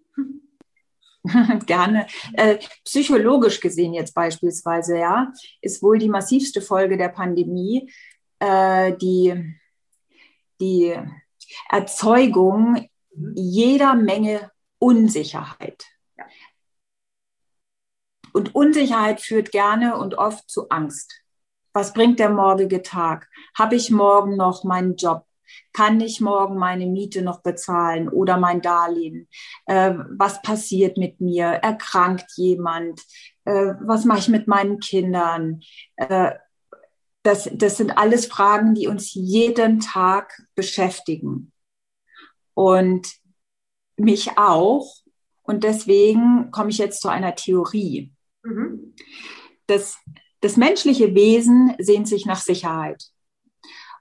Gerne. 1.66 2.06
Äh, 2.34 2.58
psychologisch 2.84 3.60
gesehen 3.60 3.94
jetzt 3.94 4.14
beispielsweise, 4.14 4.98
ja, 4.98 5.32
ist 5.60 5.82
wohl 5.82 5.98
die 5.98 6.08
massivste 6.08 6.60
Folge 6.60 6.96
der 6.96 7.08
Pandemie 7.08 7.90
äh, 8.38 8.96
die, 8.96 9.54
die 10.60 10.94
Erzeugung 11.68 12.88
jeder 13.34 13.94
Menge 13.94 14.50
Unsicherheit. 14.78 15.86
Und 18.32 18.54
Unsicherheit 18.54 19.22
führt 19.22 19.50
gerne 19.50 19.96
und 19.96 20.16
oft 20.16 20.50
zu 20.50 20.68
Angst. 20.68 21.22
Was 21.72 21.94
bringt 21.94 22.18
der 22.18 22.28
morgige 22.28 22.82
Tag? 22.82 23.28
Habe 23.56 23.76
ich 23.76 23.90
morgen 23.90 24.36
noch 24.36 24.64
meinen 24.64 24.96
Job? 24.96 25.25
Kann 25.72 26.00
ich 26.00 26.20
morgen 26.20 26.56
meine 26.56 26.86
Miete 26.86 27.22
noch 27.22 27.42
bezahlen 27.42 28.08
oder 28.08 28.38
mein 28.38 28.60
Darlehen? 28.60 29.28
Äh, 29.66 29.94
was 30.16 30.42
passiert 30.42 30.96
mit 30.96 31.20
mir? 31.20 31.46
Erkrankt 31.46 32.32
jemand? 32.36 33.02
Äh, 33.44 33.74
was 33.80 34.04
mache 34.04 34.20
ich 34.20 34.28
mit 34.28 34.46
meinen 34.48 34.80
Kindern? 34.80 35.60
Äh, 35.96 36.32
das, 37.22 37.50
das 37.52 37.76
sind 37.76 37.98
alles 37.98 38.26
Fragen, 38.26 38.74
die 38.74 38.86
uns 38.86 39.14
jeden 39.14 39.80
Tag 39.80 40.42
beschäftigen 40.54 41.52
und 42.54 43.08
mich 43.96 44.38
auch. 44.38 44.94
Und 45.42 45.64
deswegen 45.64 46.50
komme 46.50 46.70
ich 46.70 46.78
jetzt 46.78 47.00
zu 47.00 47.08
einer 47.08 47.34
Theorie. 47.34 48.12
Mhm. 48.42 48.94
Das, 49.66 49.98
das 50.40 50.56
menschliche 50.56 51.14
Wesen 51.14 51.74
sehnt 51.78 52.08
sich 52.08 52.26
nach 52.26 52.40
Sicherheit. 52.40 53.04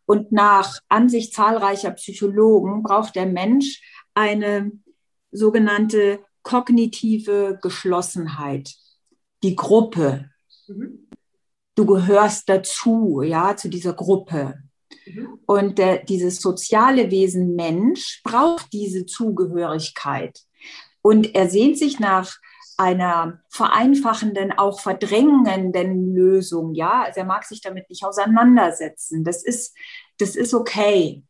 Und 0.05 0.31
nach 0.31 0.79
Ansicht 0.87 1.33
zahlreicher 1.33 1.91
Psychologen 1.91 2.83
braucht 2.83 3.15
der 3.15 3.25
Mensch 3.25 3.81
eine 4.13 4.71
sogenannte 5.31 6.19
kognitive 6.43 7.59
Geschlossenheit, 7.61 8.75
die 9.43 9.55
Gruppe. 9.55 10.29
Du 11.75 11.85
gehörst 11.85 12.47
dazu, 12.47 13.21
ja, 13.21 13.57
zu 13.57 13.69
dieser 13.69 13.93
Gruppe. 13.93 14.59
Und 15.45 15.77
der, 15.77 16.03
dieses 16.03 16.39
soziale 16.39 17.11
Wesen 17.11 17.55
Mensch 17.55 18.21
braucht 18.23 18.71
diese 18.73 19.05
Zugehörigkeit. 19.05 20.39
Und 21.01 21.35
er 21.35 21.49
sehnt 21.49 21.77
sich 21.77 21.99
nach 21.99 22.37
einer 22.77 23.41
vereinfachenden, 23.49 24.51
auch 24.51 24.79
verdrängenden 24.79 26.13
Lösung. 26.13 26.73
Ja, 26.73 27.03
also 27.03 27.21
er 27.21 27.25
mag 27.25 27.45
sich 27.45 27.61
damit 27.61 27.89
nicht 27.89 28.03
auseinandersetzen. 28.03 29.23
Das 29.23 29.43
ist, 29.43 29.75
das 30.17 30.35
ist 30.35 30.53
okay. 30.53 31.23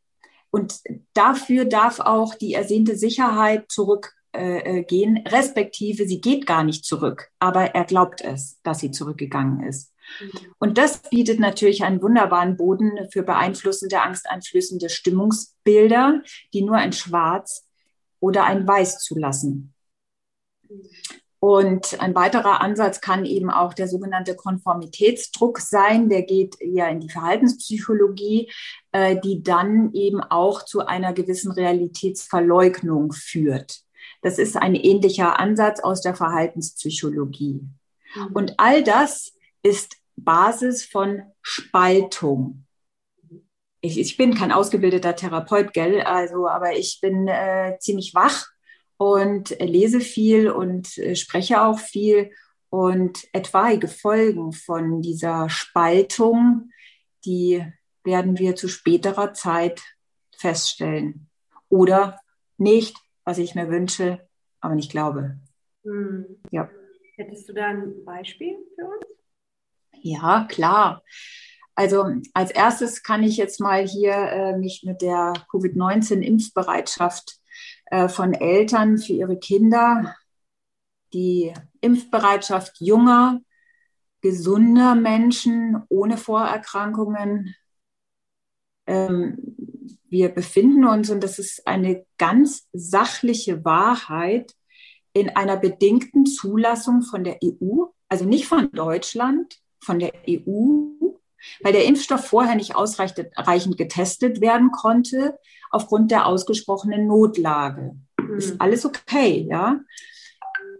Und 0.50 0.80
dafür 1.14 1.66
darf 1.66 2.00
auch 2.00 2.36
die 2.36 2.54
ersehnte 2.54 2.96
Sicherheit 2.96 3.66
zurückgehen, 3.70 5.18
äh, 5.18 5.30
respektive 5.30 6.08
sie 6.08 6.22
geht 6.22 6.46
gar 6.46 6.64
nicht 6.64 6.86
zurück, 6.86 7.30
aber 7.40 7.76
er 7.76 7.84
glaubt 7.84 8.22
es, 8.22 8.60
dass 8.64 8.80
sie 8.80 8.92
zurückgegangen 8.92 9.68
ist. 9.68 9.94
Und 10.60 10.78
das 10.78 11.02
bietet 11.10 11.40
natürlich 11.40 11.84
einen 11.84 12.02
wunderbaren 12.02 12.58
Boden 12.58 13.10
für 13.12 13.24
beeinflussende, 13.24 14.02
angsteinflößende 14.02 14.90
Stimmungsbilder, 14.90 16.22
die 16.54 16.62
nur 16.62 16.78
ein 16.78 16.94
Schwarz 16.94 17.68
oder 18.20 18.46
ein 18.46 18.68
Weiß 18.68 19.00
zulassen. 19.00 19.74
Und 21.46 22.02
ein 22.02 22.16
weiterer 22.16 22.60
Ansatz 22.62 23.02
kann 23.02 23.24
eben 23.24 23.52
auch 23.52 23.76
der 23.76 23.88
sogenannte 23.88 24.36
Konformitätsdruck 24.36 25.60
sein. 25.60 26.10
Der 26.10 26.24
geht 26.24 26.60
eher 26.60 26.90
in 26.90 27.02
die 27.02 27.10
Verhaltenspsychologie, 27.12 28.52
äh, 28.92 29.16
die 29.24 29.44
dann 29.44 29.94
eben 29.94 30.22
auch 30.22 30.66
zu 30.66 30.88
einer 30.88 31.14
gewissen 31.14 31.52
Realitätsverleugnung 31.52 33.12
führt. 33.12 33.82
Das 34.24 34.40
ist 34.40 34.58
ein 34.58 34.74
ähnlicher 34.74 35.40
Ansatz 35.40 35.82
aus 35.82 36.02
der 36.02 36.16
Verhaltenspsychologie. 36.16 37.62
Mhm. 38.16 38.28
Und 38.34 38.56
all 38.58 38.84
das 38.84 39.32
ist 39.62 39.98
Basis 40.16 40.84
von 40.84 41.22
Spaltung. 41.44 42.66
Ich, 43.82 44.00
ich 44.00 44.18
bin 44.18 44.34
kein 44.34 44.52
ausgebildeter 44.52 45.16
Therapeut, 45.16 45.74
gell, 45.74 46.02
also, 46.02 46.48
aber 46.48 46.76
ich 46.76 46.98
bin 47.02 47.28
äh, 47.28 47.78
ziemlich 47.78 48.16
wach 48.16 48.48
und 48.98 49.50
lese 49.60 50.00
viel 50.00 50.50
und 50.50 50.98
äh, 50.98 51.16
spreche 51.16 51.62
auch 51.62 51.80
viel. 51.80 52.32
Und 52.70 53.28
etwaige 53.32 53.88
Folgen 53.88 54.52
von 54.52 55.02
dieser 55.02 55.50
Spaltung, 55.50 56.72
die 57.24 57.66
werden 58.04 58.38
wir 58.38 58.56
zu 58.56 58.68
späterer 58.68 59.34
Zeit 59.34 59.82
feststellen. 60.38 61.30
Oder 61.70 62.20
nicht, 62.58 62.98
was 63.24 63.38
ich 63.38 63.56
mir 63.56 63.70
wünsche, 63.70 64.28
aber 64.60 64.76
nicht 64.76 64.92
glaube. 64.92 65.40
Hm. 65.84 66.26
Ja. 66.52 66.70
Hättest 67.16 67.48
du 67.48 67.54
da 67.54 67.68
ein 67.68 68.04
Beispiel 68.04 68.58
für 68.76 68.86
uns? 68.86 69.06
Ja, 70.02 70.46
klar. 70.50 71.04
also 71.76 72.06
als 72.34 72.52
erstes 72.52 73.04
kann 73.04 73.24
ich 73.24 73.38
jetzt 73.38 73.60
mal 73.60 73.88
hier 73.88 74.14
äh, 74.14 74.58
mich 74.58 74.84
mit 74.86 75.02
der 75.02 75.34
Covid-19-Impfbereitschaft 75.52 77.40
äh, 77.86 78.08
von 78.08 78.34
Eltern 78.34 78.98
für 78.98 79.14
ihre 79.14 79.38
Kinder, 79.38 80.16
die 81.14 81.54
Impfbereitschaft 81.82 82.78
junger, 82.80 83.42
gesunder 84.22 84.96
Menschen 84.96 85.84
ohne 85.90 86.18
Vorerkrankungen. 86.18 87.56
Ähm, 88.88 89.38
wir 90.10 90.30
befinden 90.30 90.86
uns, 90.86 91.10
und 91.10 91.24
das 91.24 91.40
ist 91.40 91.68
eine 91.68 92.06
ganz 92.18 92.68
sachliche 92.74 93.64
Wahrheit, 93.66 94.54
in 95.14 95.30
einer 95.30 95.56
bedingten 95.56 96.26
Zulassung 96.26 97.02
von 97.02 97.24
der 97.24 97.38
EU, 97.44 97.86
also 98.10 98.26
nicht 98.26 98.48
von 98.48 98.70
Deutschland, 98.72 99.60
von 99.80 100.00
der 100.00 100.12
EU, 100.28 100.90
weil 101.62 101.74
der 101.74 101.86
Impfstoff 101.86 102.26
vorher 102.26 102.56
nicht 102.56 102.76
ausreichend 102.76 103.78
getestet 103.78 104.42
werden 104.42 104.72
konnte 104.72 105.38
aufgrund 105.72 106.12
der 106.12 106.26
ausgesprochenen 106.26 107.08
Notlage. 107.08 107.96
Mhm. 108.20 108.38
Ist 108.38 108.62
alles 108.62 108.86
okay, 108.86 109.48
ja. 109.50 109.80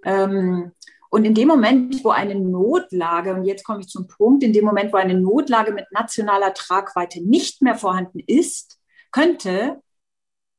Ähm, 0.04 0.72
und 1.10 1.24
in 1.24 1.34
dem 1.34 1.48
Moment, 1.48 2.04
wo 2.04 2.10
eine 2.10 2.36
Notlage, 2.36 3.34
und 3.34 3.46
jetzt 3.46 3.64
komme 3.64 3.80
ich 3.80 3.88
zum 3.88 4.08
Punkt, 4.08 4.44
in 4.44 4.54
dem 4.54 4.66
Moment, 4.66 4.92
wo 4.92 4.98
eine 4.98 5.14
Notlage 5.14 5.72
mit 5.72 5.86
nationaler 5.92 6.54
Tragweite 6.54 7.22
nicht 7.22 7.62
mehr 7.62 7.76
vorhanden 7.76 8.20
ist, 8.20 8.80
könnte 9.12 9.82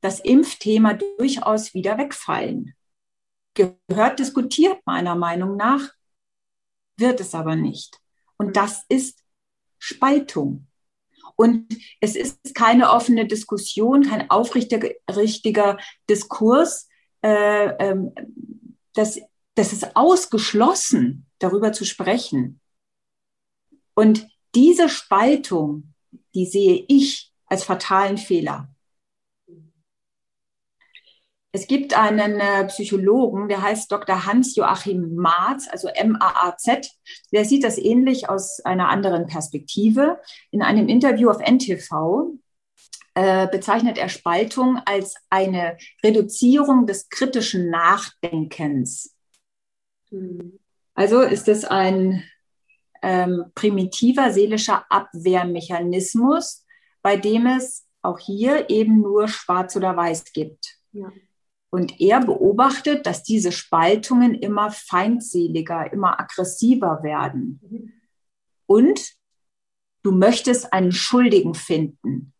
das 0.00 0.20
Impfthema 0.20 0.94
durchaus 1.18 1.74
wieder 1.74 1.98
wegfallen. 1.98 2.74
Gehört 3.54 4.18
diskutiert 4.18 4.78
meiner 4.86 5.14
Meinung 5.14 5.56
nach, 5.56 5.90
wird 6.96 7.20
es 7.20 7.34
aber 7.34 7.56
nicht. 7.56 8.00
Und 8.38 8.56
das 8.56 8.84
ist 8.88 9.22
Spaltung. 9.78 10.66
Und 11.36 11.66
es 12.00 12.16
ist 12.16 12.54
keine 12.54 12.90
offene 12.90 13.26
Diskussion, 13.26 14.02
kein 14.02 14.30
aufrichtiger 14.30 15.78
Diskurs. 16.08 16.88
Äh, 17.22 17.74
ähm, 17.78 18.12
das, 18.94 19.20
das 19.54 19.72
ist 19.72 19.96
ausgeschlossen, 19.96 21.26
darüber 21.38 21.72
zu 21.72 21.84
sprechen. 21.84 22.60
Und 23.94 24.26
diese 24.54 24.88
Spaltung, 24.88 25.94
die 26.34 26.46
sehe 26.46 26.84
ich 26.88 27.32
als 27.46 27.64
fatalen 27.64 28.18
Fehler. 28.18 28.68
Es 31.56 31.66
gibt 31.66 31.96
einen 31.96 32.38
äh, 32.38 32.66
Psychologen, 32.66 33.48
der 33.48 33.62
heißt 33.62 33.90
Dr. 33.90 34.26
Hans-Joachim 34.26 35.14
Marz, 35.14 35.66
also 35.70 35.88
M-A-A-Z. 35.88 36.86
Der 37.32 37.46
sieht 37.46 37.64
das 37.64 37.78
ähnlich 37.78 38.28
aus 38.28 38.60
einer 38.60 38.90
anderen 38.90 39.26
Perspektive. 39.26 40.20
In 40.50 40.60
einem 40.60 40.86
Interview 40.86 41.30
auf 41.30 41.38
NTV 41.38 42.34
äh, 43.14 43.48
bezeichnet 43.48 43.96
er 43.96 44.10
Spaltung 44.10 44.82
als 44.84 45.14
eine 45.30 45.78
Reduzierung 46.04 46.86
des 46.86 47.08
kritischen 47.08 47.70
Nachdenkens. 47.70 49.16
Mhm. 50.10 50.58
Also 50.92 51.22
ist 51.22 51.48
es 51.48 51.64
ein 51.64 52.22
ähm, 53.00 53.44
primitiver 53.54 54.30
seelischer 54.30 54.84
Abwehrmechanismus, 54.90 56.66
bei 57.00 57.16
dem 57.16 57.46
es 57.46 57.86
auch 58.02 58.18
hier 58.18 58.68
eben 58.68 59.00
nur 59.00 59.26
schwarz 59.28 59.74
oder 59.74 59.96
weiß 59.96 60.34
gibt. 60.34 60.76
Ja. 60.92 61.10
Und 61.76 62.00
er 62.00 62.20
beobachtet, 62.20 63.04
dass 63.04 63.22
diese 63.22 63.52
Spaltungen 63.52 64.34
immer 64.34 64.70
feindseliger, 64.70 65.92
immer 65.92 66.18
aggressiver 66.18 67.02
werden. 67.02 67.60
Und 68.64 69.12
du 70.02 70.10
möchtest 70.10 70.72
einen 70.72 70.90
Schuldigen 70.90 71.52
finden. 71.52 72.32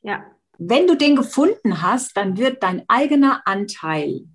Ja. 0.00 0.24
Wenn 0.58 0.86
du 0.86 0.96
den 0.96 1.16
gefunden 1.16 1.82
hast, 1.82 2.16
dann 2.16 2.38
wird 2.38 2.62
dein 2.62 2.84
eigener 2.86 3.42
Anteil 3.46 4.28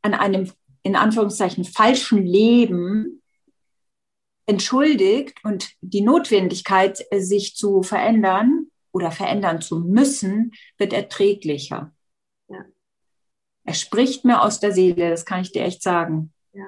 an 0.00 0.14
einem, 0.14 0.52
in 0.84 0.94
Anführungszeichen, 0.94 1.64
falschen 1.64 2.24
Leben 2.24 3.20
entschuldigt 4.46 5.40
und 5.42 5.72
die 5.80 6.02
Notwendigkeit, 6.02 7.04
sich 7.18 7.56
zu 7.56 7.82
verändern 7.82 8.68
oder 8.92 9.10
verändern 9.10 9.60
zu 9.60 9.80
müssen, 9.80 10.52
wird 10.78 10.92
erträglicher. 10.92 11.92
Er 13.70 13.74
spricht 13.74 14.24
mir 14.24 14.42
aus 14.42 14.58
der 14.58 14.72
Seele, 14.72 15.10
das 15.10 15.24
kann 15.24 15.42
ich 15.42 15.52
dir 15.52 15.62
echt 15.62 15.80
sagen. 15.80 16.32
Ja, 16.52 16.66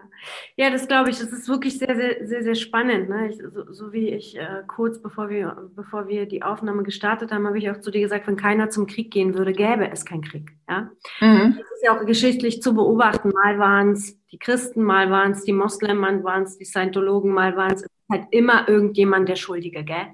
ja 0.55 0.71
das 0.71 0.87
glaube 0.87 1.11
ich, 1.11 1.19
das 1.19 1.33
ist 1.33 1.49
wirklich 1.49 1.77
sehr, 1.77 1.97
sehr, 1.97 2.25
sehr, 2.29 2.45
sehr 2.45 2.55
spannend. 2.55 3.09
Ne? 3.09 3.31
Ich, 3.31 3.39
so, 3.53 3.73
so, 3.73 3.93
wie 3.93 4.11
ich 4.11 4.39
äh, 4.39 4.63
kurz 4.69 5.03
bevor 5.03 5.29
wir, 5.29 5.69
bevor 5.75 6.07
wir 6.07 6.27
die 6.27 6.45
Aufnahme 6.45 6.85
gestartet 6.85 7.33
haben, 7.33 7.45
habe 7.45 7.59
ich 7.59 7.69
auch 7.69 7.81
zu 7.81 7.91
dir 7.91 8.03
gesagt, 8.03 8.29
wenn 8.29 8.37
keiner 8.37 8.71
zum 8.71 8.87
Krieg 8.87 9.11
gehen 9.11 9.35
würde, 9.35 9.53
gäbe 9.53 9.91
es 9.91 10.05
keinen 10.05 10.23
Krieg. 10.23 10.53
Ja? 10.69 10.93
Mhm. 11.21 11.57
Das 11.59 11.71
ist 11.73 11.83
ja 11.83 11.99
auch 11.99 12.07
geschichtlich 12.07 12.63
zu 12.63 12.73
beobachten. 12.73 13.31
Mal 13.31 13.59
waren 13.59 13.91
es 13.91 14.17
die 14.29 14.39
Christen, 14.39 14.85
mal 14.85 15.11
waren 15.11 15.33
es 15.33 15.43
die 15.43 15.53
Moslem, 15.53 15.97
mal 15.97 16.23
waren 16.23 16.45
es 16.45 16.57
die 16.57 16.67
Scientologen, 16.67 17.33
mal 17.33 17.57
waren 17.57 17.73
es 17.73 17.85
halt 18.09 18.27
immer 18.31 18.69
irgendjemand 18.69 19.29
der 19.29 19.35
Schuldige, 19.35 19.83
gell? 19.83 20.07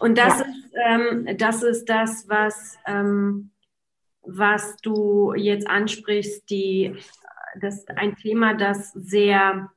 Und 0.00 0.18
das 0.18 0.40
ja. 0.40 0.46
ist 0.46 0.64
ähm, 0.74 1.36
das 1.38 1.62
ist 1.62 1.88
das, 1.88 2.28
was 2.28 2.76
ähm, 2.86 3.52
was 4.26 4.76
du 4.76 5.34
jetzt 5.34 5.68
ansprichst, 5.68 6.48
die, 6.50 6.96
das 7.60 7.78
ist 7.78 7.90
ein 7.90 8.16
Thema, 8.16 8.54
das 8.54 8.92
sehr 8.92 9.70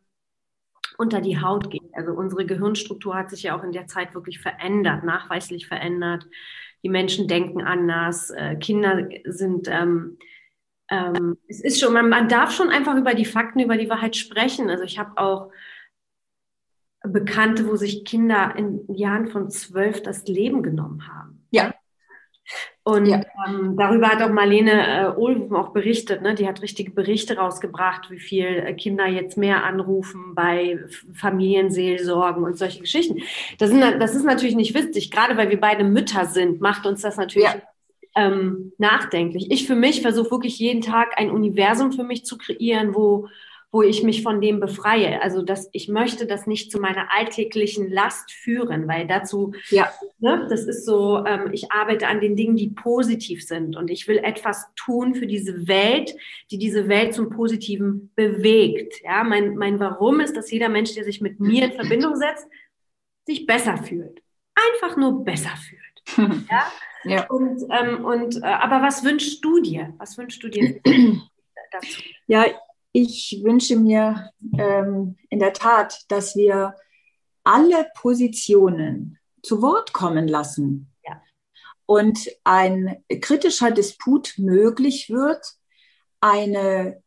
unter 0.97 1.21
die 1.21 1.39
Haut 1.39 1.69
geht. 1.69 1.93
Also 1.93 2.11
unsere 2.11 2.45
Gehirnstruktur 2.45 3.15
hat 3.15 3.29
sich 3.29 3.43
ja 3.43 3.57
auch 3.57 3.63
in 3.63 3.71
der 3.71 3.87
Zeit 3.87 4.15
wirklich 4.15 4.39
verändert, 4.39 5.03
nachweislich 5.03 5.67
verändert. 5.67 6.27
Die 6.83 6.89
Menschen 6.89 7.27
denken 7.27 7.61
anders, 7.61 8.29
äh, 8.31 8.55
Kinder 8.55 9.07
sind, 9.25 9.67
ähm, 9.67 10.17
ähm, 10.89 11.37
es 11.47 11.61
ist 11.61 11.79
schon, 11.79 11.93
man, 11.93 12.09
man 12.09 12.29
darf 12.29 12.51
schon 12.51 12.69
einfach 12.69 12.95
über 12.95 13.13
die 13.13 13.25
Fakten, 13.25 13.59
über 13.59 13.77
die 13.77 13.89
Wahrheit 13.89 14.15
sprechen. 14.15 14.69
Also 14.69 14.83
ich 14.83 14.97
habe 14.97 15.17
auch 15.17 15.51
Bekannte, 17.03 17.67
wo 17.67 17.75
sich 17.75 18.05
Kinder 18.05 18.55
in 18.57 18.83
Jahren 18.93 19.27
von 19.27 19.49
zwölf 19.49 20.01
das 20.01 20.27
Leben 20.27 20.63
genommen 20.63 21.07
haben. 21.07 21.36
Und 22.87 23.05
ja. 23.05 23.19
ähm, 23.45 23.75
darüber 23.75 24.07
hat 24.07 24.21
auch 24.21 24.31
Marlene 24.31 24.71
äh, 24.71 25.19
Ohlwurm 25.19 25.57
auch 25.57 25.73
berichtet. 25.73 26.21
Ne? 26.21 26.35
Die 26.35 26.47
hat 26.47 26.61
richtige 26.61 26.89
Berichte 26.89 27.35
rausgebracht, 27.35 28.09
wie 28.09 28.19
viel 28.19 28.45
äh, 28.45 28.73
Kinder 28.75 29.05
jetzt 29.05 29.37
mehr 29.37 29.65
anrufen 29.65 30.33
bei 30.33 30.79
Familienseelsorgen 31.13 32.45
und 32.45 32.57
solche 32.57 32.79
Geschichten. 32.79 33.23
Das, 33.57 33.71
sind, 33.71 33.81
das 33.81 34.15
ist 34.15 34.23
natürlich 34.23 34.55
nicht 34.55 34.73
witzig. 34.73 35.11
Gerade 35.11 35.35
weil 35.35 35.49
wir 35.49 35.59
beide 35.59 35.83
Mütter 35.83 36.27
sind, 36.27 36.61
macht 36.61 36.85
uns 36.85 37.01
das 37.01 37.17
natürlich 37.17 37.49
ja. 37.49 37.61
ähm, 38.15 38.71
nachdenklich. 38.77 39.51
Ich 39.51 39.67
für 39.67 39.75
mich 39.75 40.01
versuche 40.01 40.31
wirklich 40.31 40.57
jeden 40.57 40.81
Tag 40.81 41.09
ein 41.17 41.29
Universum 41.29 41.91
für 41.91 42.05
mich 42.05 42.23
zu 42.23 42.37
kreieren, 42.37 42.95
wo 42.95 43.27
wo 43.71 43.81
ich 43.81 44.01
mich 44.01 44.23
von 44.23 44.39
dem 44.39 44.59
befreie. 44.59 45.21
Also 45.21 45.41
dass 45.41 45.69
ich 45.73 45.89
möchte 45.89 46.25
das 46.25 46.47
nicht 46.47 46.71
zu 46.71 46.79
meiner 46.79 47.13
alltäglichen 47.13 47.91
Last 47.91 48.31
führen, 48.31 48.87
weil 48.87 49.07
dazu, 49.07 49.53
ja. 49.69 49.91
ne, 50.19 50.47
das 50.49 50.63
ist 50.63 50.85
so, 50.85 51.25
ähm, 51.25 51.49
ich 51.51 51.71
arbeite 51.71 52.07
an 52.07 52.21
den 52.21 52.35
Dingen, 52.35 52.55
die 52.55 52.69
positiv 52.69 53.45
sind 53.45 53.75
und 53.75 53.89
ich 53.89 54.07
will 54.07 54.17
etwas 54.19 54.67
tun 54.75 55.15
für 55.15 55.27
diese 55.27 55.67
Welt, 55.67 56.15
die 56.49 56.57
diese 56.57 56.87
Welt 56.87 57.13
zum 57.13 57.29
Positiven 57.29 58.11
bewegt. 58.15 59.01
Ja, 59.03 59.23
mein, 59.23 59.57
mein 59.57 59.79
Warum 59.79 60.21
ist, 60.21 60.37
dass 60.37 60.49
jeder 60.49 60.69
Mensch, 60.69 60.93
der 60.93 61.03
sich 61.03 61.19
mit 61.19 61.39
mir 61.39 61.65
in 61.65 61.73
Verbindung 61.73 62.15
setzt, 62.15 62.47
sich 63.25 63.45
besser 63.45 63.77
fühlt. 63.77 64.21
Einfach 64.55 64.95
nur 64.95 65.25
besser 65.25 65.51
fühlt. 65.57 66.41
ja? 66.49 66.71
ja. 67.03 67.27
Und, 67.27 67.63
ähm, 67.69 68.05
und, 68.05 68.37
äh, 68.37 68.45
aber 68.45 68.81
was 68.81 69.03
wünschst 69.03 69.43
du 69.43 69.59
dir? 69.59 69.93
Was 69.97 70.17
wünschst 70.17 70.41
du 70.41 70.47
dir 70.47 70.79
dazu? 71.71 72.01
Ja, 72.27 72.45
ich 72.99 73.41
wünsche 73.43 73.75
mir 73.75 74.31
ähm, 74.57 75.17
in 75.29 75.37
der 75.37 75.53
Tat, 75.53 76.03
dass 76.07 76.35
wir 76.35 76.73
alle 77.43 77.85
Positionen 77.93 79.19
zu 79.43 79.61
Wort 79.61 79.93
kommen 79.93 80.27
lassen 80.27 80.91
ja. 81.05 81.21
und 81.85 82.27
ein 82.43 83.03
kritischer 83.21 83.69
Disput 83.69 84.33
möglich 84.37 85.11
wird, 85.11 85.45
eine 86.21 87.03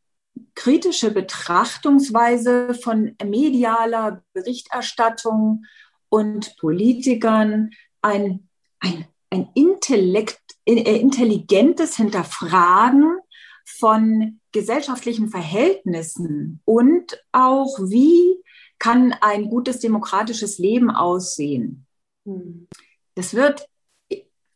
kritische 0.55 1.11
Betrachtungsweise 1.11 2.75
von 2.75 3.17
medialer 3.25 4.23
Berichterstattung 4.33 5.65
und 6.09 6.57
Politikern, 6.59 7.71
ein, 8.01 8.49
ein, 8.79 9.07
ein 9.31 9.49
Intellekt, 9.55 10.41
äh, 10.67 11.01
intelligentes 11.01 11.97
Hinterfragen 11.97 13.19
von 13.65 14.40
gesellschaftlichen 14.53 15.29
Verhältnissen 15.29 16.61
und 16.65 17.23
auch 17.33 17.79
wie 17.79 18.43
kann 18.79 19.13
ein 19.21 19.49
gutes 19.49 19.81
demokratisches 19.81 20.59
Leben 20.59 20.91
aussehen. 20.91 21.87
Hm. 22.25 22.69
Das 23.15 23.35
wird 23.35 23.67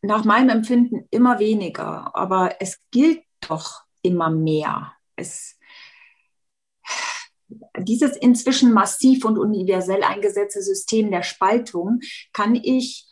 nach 0.01 0.23
meinem 0.23 0.49
Empfinden 0.49 1.07
immer 1.11 1.39
weniger, 1.39 2.15
aber 2.15 2.55
es 2.59 2.79
gilt 2.91 3.23
doch 3.47 3.83
immer 4.01 4.29
mehr. 4.29 4.93
Es, 5.15 5.57
dieses 7.79 8.17
inzwischen 8.17 8.73
massiv 8.73 9.25
und 9.25 9.37
universell 9.37 10.03
eingesetzte 10.03 10.61
System 10.61 11.11
der 11.11 11.23
Spaltung 11.23 11.99
kann 12.33 12.55
ich 12.55 13.07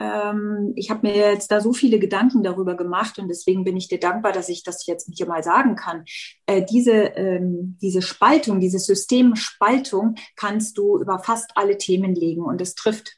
ähm, 0.00 0.72
ich 0.76 0.90
habe 0.90 1.06
mir 1.06 1.16
jetzt 1.16 1.50
da 1.50 1.60
so 1.60 1.72
viele 1.72 1.98
Gedanken 1.98 2.42
darüber 2.42 2.76
gemacht 2.76 3.18
und 3.18 3.28
deswegen 3.28 3.64
bin 3.64 3.76
ich 3.76 3.88
dir 3.88 3.98
dankbar, 3.98 4.32
dass 4.32 4.48
ich 4.48 4.62
das 4.62 4.86
jetzt 4.86 5.10
hier 5.14 5.26
mal 5.26 5.42
sagen 5.42 5.76
kann. 5.76 6.04
Äh, 6.46 6.64
diese, 6.64 6.92
ähm, 6.92 7.76
diese 7.82 8.02
Spaltung, 8.02 8.60
diese 8.60 8.78
Systemspaltung 8.78 10.14
kannst 10.36 10.78
du 10.78 10.98
über 10.98 11.18
fast 11.18 11.50
alle 11.56 11.78
Themen 11.78 12.14
legen 12.14 12.42
und 12.42 12.60
es 12.60 12.74
trifft. 12.74 13.16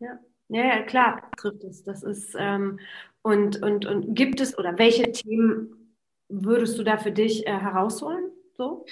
Ja. 0.00 0.18
Ja, 0.50 0.64
ja, 0.64 0.82
klar 0.82 1.30
trifft 1.36 1.62
es. 1.64 1.84
Das 1.84 2.02
ist 2.02 2.34
ähm, 2.38 2.78
und, 3.20 3.62
und, 3.62 3.84
und 3.84 4.14
gibt 4.14 4.40
es 4.40 4.56
oder 4.56 4.78
welche 4.78 5.12
Themen 5.12 5.94
würdest 6.28 6.78
du 6.78 6.84
da 6.84 6.96
für 6.96 7.12
dich 7.12 7.46
äh, 7.46 7.58
herausholen? 7.58 8.30
So? 8.56 8.86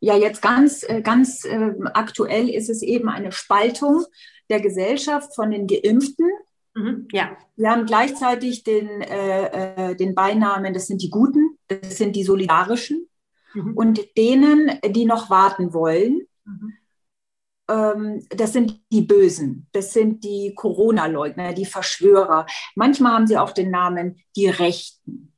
Ja, 0.00 0.16
jetzt 0.16 0.40
ganz, 0.40 0.82
äh, 0.88 1.02
ganz 1.02 1.44
äh, 1.44 1.72
aktuell 1.94 2.48
ist 2.48 2.70
es 2.70 2.82
eben 2.82 3.08
eine 3.08 3.32
Spaltung 3.32 4.04
der 4.50 4.60
Gesellschaft 4.60 5.34
von 5.34 5.50
den 5.50 5.66
Geimpften. 5.66 6.26
Mhm, 6.74 7.08
ja. 7.12 7.36
Wir 7.56 7.70
haben 7.70 7.86
gleichzeitig 7.86 8.64
den, 8.64 9.00
äh, 9.00 9.90
äh, 9.90 9.96
den 9.96 10.14
Beinamen, 10.14 10.74
das 10.74 10.86
sind 10.86 11.02
die 11.02 11.10
Guten, 11.10 11.58
das 11.68 11.96
sind 11.96 12.14
die 12.16 12.24
Solidarischen. 12.24 13.08
Mhm. 13.54 13.74
Und 13.74 14.16
denen, 14.16 14.70
die 14.90 15.06
noch 15.06 15.30
warten 15.30 15.72
wollen, 15.72 16.26
mhm. 16.44 16.72
ähm, 17.68 18.26
das 18.28 18.52
sind 18.52 18.80
die 18.92 19.02
Bösen, 19.02 19.68
das 19.72 19.92
sind 19.92 20.22
die 20.22 20.54
Corona-Leugner, 20.54 21.54
die 21.54 21.64
Verschwörer. 21.64 22.46
Manchmal 22.74 23.12
haben 23.12 23.26
sie 23.26 23.38
auch 23.38 23.52
den 23.52 23.70
Namen 23.70 24.20
die 24.36 24.48
Rechten. 24.48 25.32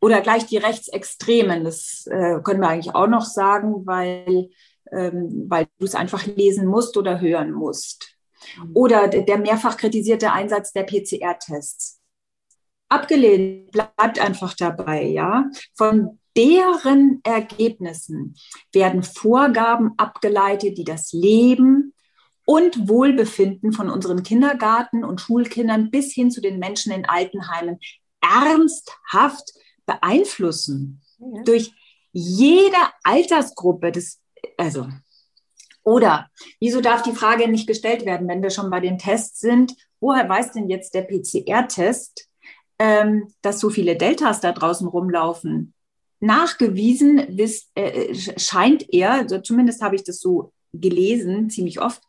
Oder 0.00 0.20
gleich 0.20 0.46
die 0.46 0.58
Rechtsextremen, 0.58 1.64
das 1.64 2.06
äh, 2.06 2.40
können 2.42 2.60
wir 2.60 2.68
eigentlich 2.68 2.94
auch 2.94 3.08
noch 3.08 3.24
sagen, 3.24 3.86
weil 3.86 4.50
ähm, 4.92 5.46
weil 5.48 5.66
du 5.78 5.84
es 5.84 5.94
einfach 5.94 6.26
lesen 6.26 6.66
musst 6.66 6.96
oder 6.96 7.20
hören 7.20 7.52
musst. 7.52 8.16
Oder 8.74 9.08
der 9.08 9.38
mehrfach 9.38 9.76
kritisierte 9.76 10.32
Einsatz 10.32 10.72
der 10.72 10.84
PCR-Tests. 10.84 12.00
Abgelehnt, 12.88 13.72
bleibt 13.72 14.20
einfach 14.20 14.54
dabei, 14.54 15.04
ja. 15.04 15.50
Von 15.74 16.20
deren 16.36 17.20
Ergebnissen 17.24 18.36
werden 18.72 19.02
Vorgaben 19.02 19.92
abgeleitet, 19.96 20.78
die 20.78 20.84
das 20.84 21.12
Leben 21.12 21.94
und 22.44 22.88
Wohlbefinden 22.88 23.72
von 23.72 23.90
unseren 23.90 24.22
Kindergarten- 24.22 25.04
und 25.04 25.20
Schulkindern 25.20 25.90
bis 25.90 26.12
hin 26.12 26.30
zu 26.30 26.40
den 26.40 26.58
Menschen 26.58 26.92
in 26.92 27.04
Altenheimen 27.04 27.80
ernsthaft 28.20 29.52
beeinflussen. 29.84 31.02
Ja. 31.18 31.42
Durch 31.42 31.72
jede 32.12 32.76
Altersgruppe, 33.02 33.90
das 33.90 34.20
also, 34.56 34.88
oder 35.82 36.28
wieso 36.58 36.80
darf 36.80 37.02
die 37.02 37.14
Frage 37.14 37.48
nicht 37.48 37.68
gestellt 37.68 38.04
werden, 38.04 38.26
wenn 38.26 38.42
wir 38.42 38.50
schon 38.50 38.70
bei 38.70 38.80
den 38.80 38.98
Tests 38.98 39.38
sind? 39.38 39.72
Woher 40.00 40.28
weiß 40.28 40.52
denn 40.52 40.68
jetzt 40.68 40.94
der 40.94 41.02
PCR-Test, 41.02 42.28
ähm, 42.78 43.32
dass 43.40 43.60
so 43.60 43.70
viele 43.70 43.96
Deltas 43.96 44.40
da 44.40 44.50
draußen 44.52 44.88
rumlaufen? 44.88 45.74
Nachgewiesen 46.18 47.26
wisst, 47.36 47.70
äh, 47.76 48.12
scheint 48.36 48.92
er, 48.92 49.12
also 49.12 49.38
zumindest 49.38 49.80
habe 49.80 49.94
ich 49.94 50.02
das 50.02 50.18
so 50.18 50.52
gelesen, 50.72 51.50
ziemlich 51.50 51.80
oft, 51.80 52.02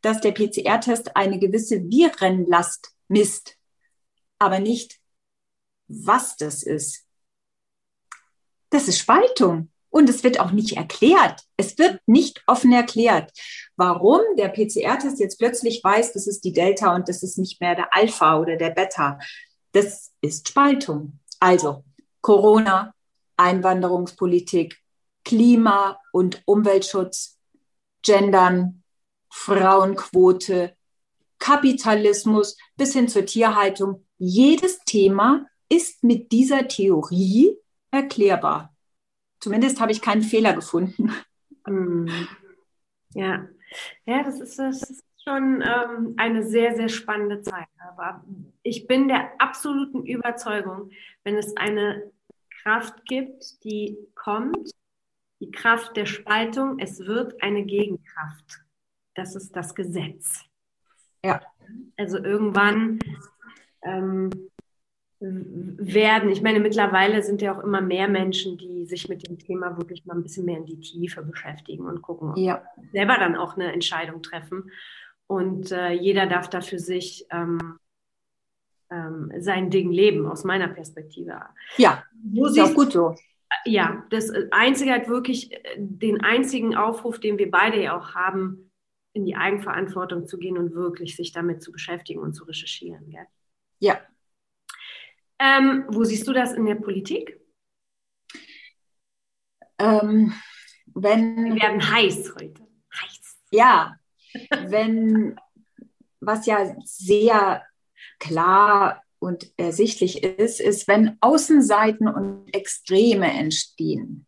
dass 0.00 0.20
der 0.20 0.32
PCR-Test 0.32 1.16
eine 1.16 1.38
gewisse 1.40 1.82
Virenlast 1.82 2.92
misst, 3.08 3.56
aber 4.38 4.60
nicht, 4.60 5.00
was 5.88 6.36
das 6.36 6.62
ist. 6.62 7.04
Das 8.70 8.86
ist 8.88 8.98
Spaltung. 8.98 9.70
Und 9.94 10.10
es 10.10 10.24
wird 10.24 10.40
auch 10.40 10.50
nicht 10.50 10.76
erklärt. 10.76 11.42
Es 11.56 11.78
wird 11.78 12.00
nicht 12.06 12.42
offen 12.48 12.72
erklärt, 12.72 13.30
warum 13.76 14.20
der 14.36 14.48
PCR-Test 14.48 15.20
jetzt 15.20 15.38
plötzlich 15.38 15.84
weiß, 15.84 16.12
das 16.14 16.26
ist 16.26 16.44
die 16.44 16.52
Delta 16.52 16.96
und 16.96 17.08
das 17.08 17.22
ist 17.22 17.38
nicht 17.38 17.60
mehr 17.60 17.76
der 17.76 17.94
Alpha 17.94 18.40
oder 18.40 18.56
der 18.56 18.70
Beta. 18.70 19.20
Das 19.70 20.10
ist 20.20 20.48
Spaltung. 20.48 21.20
Also 21.38 21.84
Corona, 22.22 22.92
Einwanderungspolitik, 23.36 24.80
Klima- 25.24 26.00
und 26.10 26.42
Umweltschutz, 26.44 27.38
Gendern, 28.02 28.82
Frauenquote, 29.30 30.74
Kapitalismus 31.38 32.56
bis 32.76 32.94
hin 32.94 33.06
zur 33.06 33.26
Tierhaltung. 33.26 34.04
Jedes 34.18 34.80
Thema 34.80 35.46
ist 35.68 36.02
mit 36.02 36.32
dieser 36.32 36.66
Theorie 36.66 37.56
erklärbar. 37.92 38.73
Zumindest 39.44 39.78
habe 39.78 39.92
ich 39.92 40.00
keinen 40.00 40.22
Fehler 40.22 40.54
gefunden. 40.54 41.12
Mm. 41.66 42.08
Ja, 43.12 43.46
ja, 44.06 44.22
das 44.22 44.40
ist, 44.40 44.58
das 44.58 44.88
ist 44.88 45.04
schon 45.22 45.62
ähm, 45.62 46.14
eine 46.16 46.46
sehr, 46.46 46.74
sehr 46.74 46.88
spannende 46.88 47.42
Zeit. 47.42 47.68
Aber 47.78 48.24
ich 48.62 48.86
bin 48.86 49.06
der 49.06 49.38
absoluten 49.38 50.06
Überzeugung, 50.06 50.90
wenn 51.24 51.36
es 51.36 51.54
eine 51.58 52.10
Kraft 52.62 53.04
gibt, 53.04 53.62
die 53.64 53.98
kommt, 54.14 54.70
die 55.40 55.50
Kraft 55.50 55.94
der 55.98 56.06
Spaltung, 56.06 56.78
es 56.78 57.00
wird 57.00 57.42
eine 57.42 57.66
Gegenkraft. 57.66 58.64
Das 59.14 59.36
ist 59.36 59.54
das 59.54 59.74
Gesetz. 59.74 60.40
Ja. 61.22 61.42
Also 61.98 62.16
irgendwann 62.16 62.98
ähm, 63.82 64.30
werden. 65.24 66.30
Ich 66.30 66.42
meine, 66.42 66.60
mittlerweile 66.60 67.22
sind 67.22 67.40
ja 67.40 67.56
auch 67.56 67.62
immer 67.62 67.80
mehr 67.80 68.08
Menschen, 68.08 68.58
die 68.58 68.84
sich 68.86 69.08
mit 69.08 69.26
dem 69.26 69.38
Thema 69.38 69.76
wirklich 69.76 70.04
mal 70.04 70.16
ein 70.16 70.22
bisschen 70.22 70.44
mehr 70.44 70.58
in 70.58 70.66
die 70.66 70.80
Tiefe 70.80 71.22
beschäftigen 71.22 71.86
und 71.86 72.02
gucken, 72.02 72.36
ja. 72.36 72.62
selber 72.92 73.16
dann 73.18 73.36
auch 73.36 73.56
eine 73.56 73.72
Entscheidung 73.72 74.22
treffen. 74.22 74.70
Und 75.26 75.72
äh, 75.72 75.92
jeder 75.92 76.26
darf 76.26 76.50
da 76.50 76.60
für 76.60 76.78
sich 76.78 77.26
ähm, 77.30 77.78
ähm, 78.90 79.32
sein 79.38 79.70
Ding 79.70 79.90
leben, 79.90 80.26
aus 80.26 80.44
meiner 80.44 80.68
Perspektive. 80.68 81.40
Ja, 81.78 82.04
Wo 82.22 82.46
ist 82.46 82.60
auch 82.60 82.74
gut 82.74 82.92
so. 82.92 83.14
Ja, 83.64 84.04
das 84.10 84.30
Einzige 84.50 84.92
hat 84.92 85.08
wirklich 85.08 85.52
äh, 85.52 85.58
den 85.78 86.20
einzigen 86.20 86.76
Aufruf, 86.76 87.18
den 87.18 87.38
wir 87.38 87.50
beide 87.50 87.82
ja 87.82 87.96
auch 87.96 88.14
haben, 88.14 88.70
in 89.14 89.24
die 89.24 89.36
Eigenverantwortung 89.36 90.26
zu 90.26 90.38
gehen 90.38 90.58
und 90.58 90.74
wirklich 90.74 91.16
sich 91.16 91.32
damit 91.32 91.62
zu 91.62 91.72
beschäftigen 91.72 92.20
und 92.20 92.34
zu 92.34 92.44
recherchieren. 92.44 93.08
Gell? 93.08 93.26
Ja, 93.78 94.00
ähm, 95.38 95.84
wo 95.88 96.04
siehst 96.04 96.26
du 96.26 96.32
das 96.32 96.52
in 96.52 96.66
der 96.66 96.76
Politik? 96.76 97.40
Ähm, 99.78 100.32
wenn, 100.94 101.54
Wir 101.54 101.62
werden 101.62 101.90
heiß 101.90 102.34
heute. 102.34 102.62
Heiß. 102.92 103.36
Ja, 103.50 103.96
wenn, 104.66 105.38
was 106.20 106.46
ja 106.46 106.74
sehr 106.84 107.62
klar 108.18 109.02
und 109.18 109.52
ersichtlich 109.56 110.22
ist, 110.22 110.60
ist, 110.60 110.86
wenn 110.86 111.16
Außenseiten 111.20 112.08
und 112.08 112.54
Extreme 112.54 113.32
entstehen, 113.32 114.26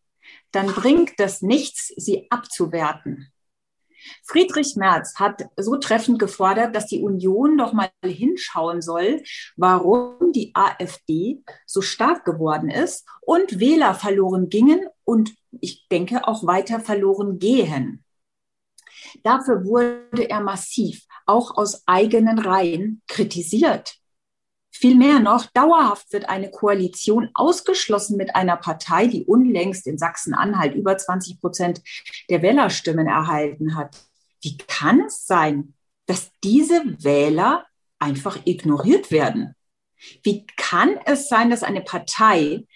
dann 0.53 0.67
bringt 0.69 1.19
das 1.19 1.43
nichts, 1.43 1.89
sie 1.97 2.31
abzuwerten. 2.31 3.33
Friedrich 4.25 4.77
Merz 4.77 5.15
hat 5.17 5.49
so 5.57 5.77
treffend 5.77 6.19
gefordert, 6.19 6.75
dass 6.75 6.87
die 6.87 7.03
Union 7.03 7.59
doch 7.59 7.73
mal 7.73 7.91
hinschauen 8.05 8.83
soll, 8.83 9.23
warum 9.57 10.33
die 10.33 10.53
AfD 10.55 11.43
so 11.67 11.81
stark 11.81 12.25
geworden 12.25 12.71
ist 12.71 13.07
und 13.23 13.61
Wähler 13.61 13.95
verloren 13.95 14.49
gingen 14.49 14.81
und 15.05 15.35
ich 15.61 15.89
denke 15.89 16.27
auch 16.27 16.47
weiter 16.47 16.81
verloren 16.81 17.39
gehen. 17.39 18.05
Dafür 19.23 19.65
wurde 19.65 20.29
er 20.29 20.41
massiv, 20.41 21.07
auch 21.27 21.57
aus 21.57 21.83
eigenen 21.87 22.39
Reihen, 22.39 23.03
kritisiert. 23.09 23.97
Vielmehr 24.79 25.21
noch, 25.21 25.47
dauerhaft 25.47 26.13
wird 26.13 26.29
eine 26.29 26.51
Koalition 26.51 27.31
ausgeschlossen 27.33 28.19
mit 28.19 28.37
einer 28.37 28.59
Partei, 28.59 29.07
die 29.07 29.25
unlängst 29.25 29.87
in 29.87 29.97
Sachsen-Anhalt 29.97 30.75
über 30.75 30.99
20 30.99 31.41
Prozent 31.41 31.81
der 32.29 32.43
Wählerstimmen 32.43 33.07
erhalten 33.07 33.75
hat. 33.75 33.97
Wie 34.43 34.59
kann 34.59 35.01
es 35.07 35.27
sein, 35.27 35.73
dass 36.05 36.31
diese 36.45 36.83
Wähler 37.03 37.65
einfach 37.99 38.39
ignoriert 38.45 39.11
werden? 39.11 39.55
Wie 40.23 40.47
kann 40.59 40.99
es 41.07 41.31
sein, 41.31 41.49
dass 41.49 41.63
eine 41.63 41.81
Partei, 41.81 42.67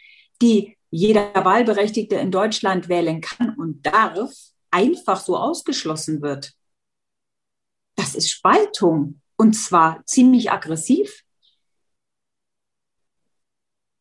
die 0.40 0.78
jeder 0.90 1.34
Wahlberechtigte 1.34 2.14
in 2.14 2.30
Deutschland 2.30 2.88
wählen 2.88 3.20
kann 3.20 3.54
und 3.56 3.84
darf, 3.84 4.30
einfach 4.70 5.20
so 5.20 5.36
ausgeschlossen 5.36 6.22
wird? 6.22 6.54
Das 7.94 8.14
ist 8.14 8.30
Spaltung 8.30 9.20
und 9.36 9.52
zwar 9.52 10.02
ziemlich 10.06 10.50
aggressiv. 10.50 11.24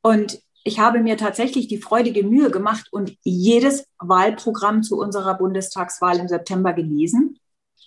Und 0.02 0.40
ich 0.64 0.80
habe 0.80 1.00
mir 1.00 1.18
tatsächlich 1.18 1.68
die 1.68 1.82
freudige 1.82 2.24
Mühe 2.24 2.52
gemacht 2.52 2.88
und 2.92 3.16
jedes 3.24 3.86
Wahlprogramm 4.00 4.84
zu 4.84 4.98
unserer 4.98 5.36
Bundestagswahl 5.36 6.20
im 6.20 6.28
September 6.28 6.74
gelesen. 6.74 7.40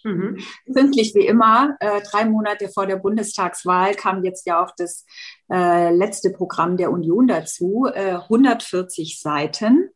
Mhm. 0.05 0.39
Pünktlich 0.73 1.15
wie 1.15 1.27
immer, 1.27 1.77
äh, 1.81 2.01
drei 2.03 2.25
Monate 2.25 2.69
vor 2.69 2.87
der 2.87 2.97
Bundestagswahl 2.97 3.95
kam 3.95 4.25
jetzt 4.25 4.47
ja 4.47 4.65
auch 4.65 4.73
das 4.77 5.05
äh, 5.51 5.95
letzte 5.95 6.31
Programm 6.31 6.77
der 6.77 6.91
Union 6.91 7.29
dazu, 7.29 7.87
äh, 7.93 8.15
140 8.15 9.21
Seiten. 9.21 9.91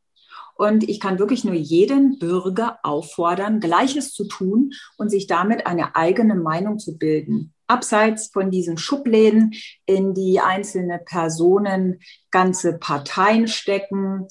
Und 0.55 0.89
ich 0.89 1.01
kann 1.01 1.19
wirklich 1.19 1.45
nur 1.45 1.55
jeden 1.55 2.19
Bürger 2.19 2.79
auffordern, 2.83 3.61
Gleiches 3.61 4.13
zu 4.13 4.27
tun 4.27 4.73
und 4.97 5.11
sich 5.11 5.27
damit 5.27 5.67
eine 5.67 5.97
eigene 5.97 6.35
Meinung 6.35 6.79
zu 6.79 6.97
bilden. 6.97 7.53
Abseits 7.69 8.29
von 8.33 8.51
diesen 8.51 8.79
Schubläden, 8.79 9.55
in 9.87 10.15
die 10.15 10.41
einzelne 10.41 10.99
Personen 10.99 12.01
ganze 12.31 12.79
Parteien 12.79 13.49
stecken, 13.49 14.29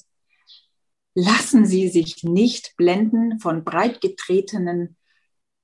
lassen 1.14 1.64
Sie 1.64 1.88
sich 1.88 2.24
nicht 2.24 2.76
blenden 2.76 3.40
von 3.40 3.64
breit 3.64 4.00
getretenen 4.00 4.96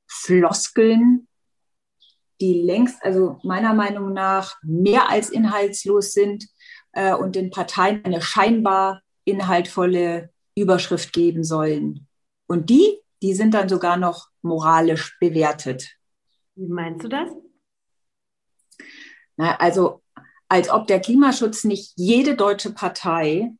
Floskeln, 0.07 1.29
die 2.41 2.63
längst, 2.63 3.03
also 3.03 3.39
meiner 3.45 3.75
Meinung 3.75 4.13
nach, 4.13 4.57
mehr 4.63 5.09
als 5.11 5.31
inhaltslos 5.31 6.13
sind 6.13 6.49
äh, 6.93 7.15
und 7.15 7.37
den 7.37 7.51
Parteien 7.51 8.05
eine 8.05 8.21
scheinbar 8.21 9.03
inhaltvolle 9.25 10.31
Überschrift 10.57 11.13
geben 11.13 11.45
sollen. 11.45 12.09
Und 12.47 12.69
die, 12.69 12.99
die 13.23 13.35
sind 13.35 13.55
dann 13.55 13.69
sogar 13.69 13.97
noch 13.97 14.29
moralisch 14.43 15.17
bewertet. 15.21 15.97
Wie 16.55 16.67
meinst 16.67 17.05
du 17.05 17.09
das? 17.09 17.31
Also 19.37 20.03
als 20.49 20.68
ob 20.68 20.87
der 20.87 21.01
Klimaschutz 21.01 21.64
nicht 21.64 21.92
jede 21.97 22.37
deutsche 22.37 22.73
Partei, 22.73 23.53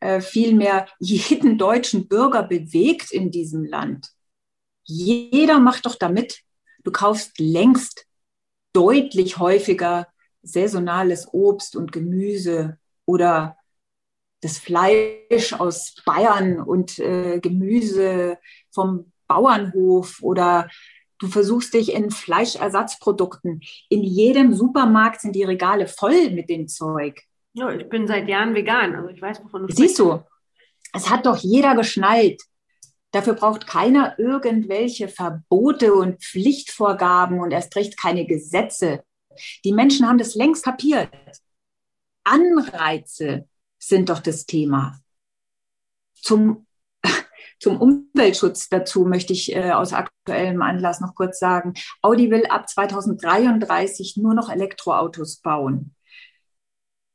äh, 0.00 0.20
vielmehr 0.20 0.88
jeden 0.98 1.58
deutschen 1.58 2.08
Bürger 2.08 2.42
bewegt 2.42 3.12
in 3.12 3.30
diesem 3.30 3.64
Land. 3.64 4.08
Jeder 4.84 5.60
macht 5.60 5.86
doch 5.86 5.94
damit. 5.94 6.40
Du 6.82 6.90
kaufst 6.90 7.38
längst 7.38 8.06
deutlich 8.72 9.38
häufiger 9.38 10.08
saisonales 10.42 11.28
Obst 11.32 11.76
und 11.76 11.92
Gemüse 11.92 12.78
oder 13.04 13.56
das 14.40 14.58
Fleisch 14.58 15.52
aus 15.52 15.94
Bayern 16.04 16.60
und 16.60 16.98
äh, 16.98 17.38
Gemüse 17.38 18.38
vom 18.70 19.12
Bauernhof 19.28 20.18
oder 20.20 20.68
du 21.22 21.28
versuchst 21.28 21.72
dich 21.72 21.92
in 21.92 22.10
Fleischersatzprodukten. 22.10 23.62
In 23.88 24.02
jedem 24.02 24.52
Supermarkt 24.54 25.20
sind 25.20 25.36
die 25.36 25.44
Regale 25.44 25.86
voll 25.86 26.30
mit 26.30 26.50
dem 26.50 26.66
Zeug. 26.66 27.22
Ja, 27.54 27.70
ich 27.70 27.88
bin 27.88 28.08
seit 28.08 28.28
Jahren 28.28 28.54
vegan, 28.54 28.96
also 28.96 29.08
ich 29.08 29.22
weiß, 29.22 29.44
wovon 29.44 29.66
du 29.66 29.74
Siehst 29.74 29.98
du, 29.98 30.20
es 30.92 31.08
hat 31.08 31.26
doch 31.26 31.36
jeder 31.36 31.76
geschnallt. 31.76 32.42
Dafür 33.12 33.34
braucht 33.34 33.66
keiner 33.66 34.18
irgendwelche 34.18 35.06
Verbote 35.06 35.94
und 35.94 36.22
Pflichtvorgaben 36.22 37.40
und 37.40 37.52
erst 37.52 37.76
recht 37.76 38.00
keine 38.00 38.26
Gesetze. 38.26 39.04
Die 39.64 39.72
Menschen 39.72 40.08
haben 40.08 40.18
das 40.18 40.34
längst 40.34 40.64
kapiert. 40.64 41.10
Anreize 42.24 43.48
sind 43.78 44.08
doch 44.08 44.20
das 44.20 44.46
Thema. 44.46 44.98
Zum, 46.14 46.66
zum 47.62 47.80
Umweltschutz 47.80 48.68
dazu 48.68 49.04
möchte 49.04 49.32
ich 49.32 49.54
äh, 49.54 49.70
aus 49.70 49.92
aktuellem 49.92 50.62
Anlass 50.62 51.00
noch 51.00 51.14
kurz 51.14 51.38
sagen. 51.38 51.74
Audi 52.02 52.28
will 52.28 52.44
ab 52.46 52.68
2033 52.68 54.16
nur 54.16 54.34
noch 54.34 54.50
Elektroautos 54.50 55.36
bauen. 55.36 55.94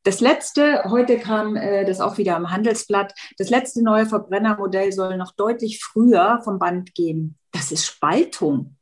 Das 0.04 0.22
letzte, 0.22 0.86
heute 0.86 1.20
kam 1.20 1.58
äh, 1.58 1.84
das 1.84 2.00
auch 2.00 2.18
wieder 2.18 2.38
im 2.38 2.50
Handelsblatt, 2.50 3.14
das 3.38 3.50
letzte 3.50 3.84
neue 3.84 4.06
Verbrennermodell 4.06 4.94
soll 4.94 5.18
noch 5.18 5.34
deutlich 5.34 5.84
früher 5.84 6.40
vom 6.46 6.60
Band 6.60 6.96
gehen. 6.96 7.38
Das 7.52 7.74
ist 7.74 7.86
Spaltung. 7.86 8.78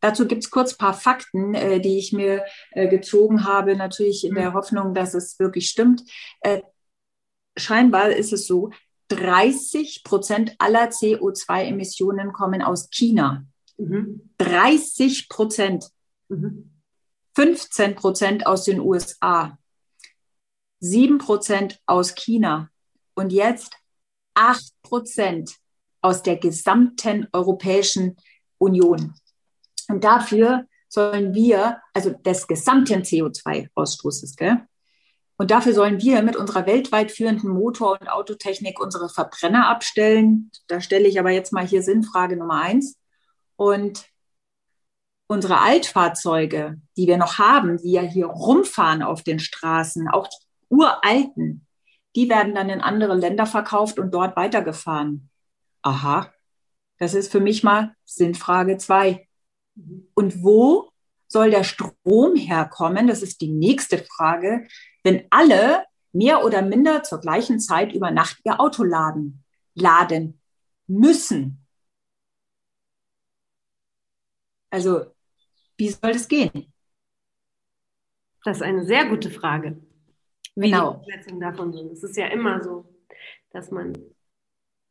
Dazu 0.00 0.26
gibt 0.26 0.42
es 0.42 0.50
kurz 0.50 0.72
ein 0.72 0.78
paar 0.78 0.94
Fakten, 0.94 1.54
äh, 1.54 1.78
die 1.78 1.96
ich 1.96 2.12
mir 2.12 2.44
äh, 2.72 2.88
gezogen 2.88 3.44
habe, 3.44 3.76
natürlich 3.76 4.24
in 4.24 4.34
der 4.34 4.50
mhm. 4.50 4.54
Hoffnung, 4.54 4.94
dass 4.94 5.14
es 5.14 5.38
wirklich 5.38 5.68
stimmt. 5.68 6.02
Äh, 6.40 6.62
scheinbar 7.56 8.10
ist 8.10 8.32
es 8.32 8.48
so, 8.48 8.70
30 9.10 10.04
Prozent 10.04 10.54
aller 10.58 10.88
CO2-Emissionen 10.88 12.32
kommen 12.32 12.62
aus 12.62 12.88
China. 12.90 13.44
Mhm. 13.76 14.30
30 14.38 15.28
Prozent. 15.28 15.90
Mhm. 16.28 16.70
15 17.34 17.94
Prozent 17.96 18.46
aus 18.46 18.64
den 18.64 18.80
USA. 18.80 19.58
7 20.80 21.18
Prozent 21.18 21.80
aus 21.86 22.14
China. 22.14 22.70
Und 23.14 23.32
jetzt 23.32 23.74
8 24.34 24.72
Prozent 24.82 25.56
aus 26.00 26.22
der 26.22 26.36
gesamten 26.36 27.26
Europäischen 27.32 28.16
Union. 28.58 29.14
Und 29.88 30.04
dafür 30.04 30.66
sollen 30.88 31.34
wir, 31.34 31.80
also 31.92 32.10
des 32.10 32.46
gesamten 32.46 33.02
CO2-Ausstoßes, 33.02 34.36
gell? 34.36 34.66
Und 35.40 35.50
dafür 35.50 35.72
sollen 35.72 36.02
wir 36.02 36.20
mit 36.20 36.36
unserer 36.36 36.66
weltweit 36.66 37.10
führenden 37.10 37.48
Motor- 37.48 37.98
und 37.98 38.10
Autotechnik 38.10 38.78
unsere 38.78 39.08
Verbrenner 39.08 39.68
abstellen. 39.68 40.50
Da 40.66 40.82
stelle 40.82 41.08
ich 41.08 41.18
aber 41.18 41.30
jetzt 41.30 41.50
mal 41.50 41.66
hier 41.66 41.82
Sinnfrage 41.82 42.36
Nummer 42.36 42.60
eins. 42.60 42.98
Und 43.56 44.04
unsere 45.28 45.60
Altfahrzeuge, 45.60 46.78
die 46.98 47.06
wir 47.06 47.16
noch 47.16 47.38
haben, 47.38 47.78
die 47.78 47.92
ja 47.92 48.02
hier 48.02 48.26
rumfahren 48.26 49.02
auf 49.02 49.22
den 49.22 49.38
Straßen, 49.38 50.08
auch 50.08 50.28
die 50.28 50.44
uralten, 50.68 51.66
die 52.16 52.28
werden 52.28 52.54
dann 52.54 52.68
in 52.68 52.82
andere 52.82 53.14
Länder 53.14 53.46
verkauft 53.46 53.98
und 53.98 54.12
dort 54.12 54.36
weitergefahren. 54.36 55.30
Aha, 55.80 56.30
das 56.98 57.14
ist 57.14 57.32
für 57.32 57.40
mich 57.40 57.62
mal 57.62 57.94
Sinnfrage 58.04 58.76
zwei. 58.76 59.26
Und 60.12 60.42
wo 60.42 60.90
soll 61.28 61.50
der 61.50 61.64
Strom 61.64 62.36
herkommen? 62.36 63.06
Das 63.06 63.22
ist 63.22 63.40
die 63.40 63.50
nächste 63.50 63.96
Frage. 63.96 64.66
Wenn 65.02 65.24
alle 65.30 65.84
mehr 66.12 66.44
oder 66.44 66.62
minder 66.62 67.02
zur 67.02 67.20
gleichen 67.20 67.60
Zeit 67.60 67.92
über 67.92 68.10
Nacht 68.10 68.40
ihr 68.44 68.60
Auto 68.60 68.82
laden, 68.82 69.44
laden 69.74 70.40
müssen. 70.86 71.66
Also, 74.70 75.06
wie 75.76 75.88
soll 75.88 76.12
das 76.12 76.28
gehen? 76.28 76.72
Das 78.44 78.58
ist 78.58 78.62
eine 78.62 78.84
sehr 78.84 79.06
gute 79.06 79.30
Frage. 79.30 79.80
Wie 80.54 80.70
genau. 80.70 80.92
die 80.92 81.12
Umsetzung 81.12 81.40
davon 81.40 81.72
sind. 81.72 81.92
Es 81.92 82.02
ist 82.02 82.16
ja 82.16 82.26
immer 82.28 82.62
so, 82.62 82.84
dass 83.50 83.70
man 83.70 83.92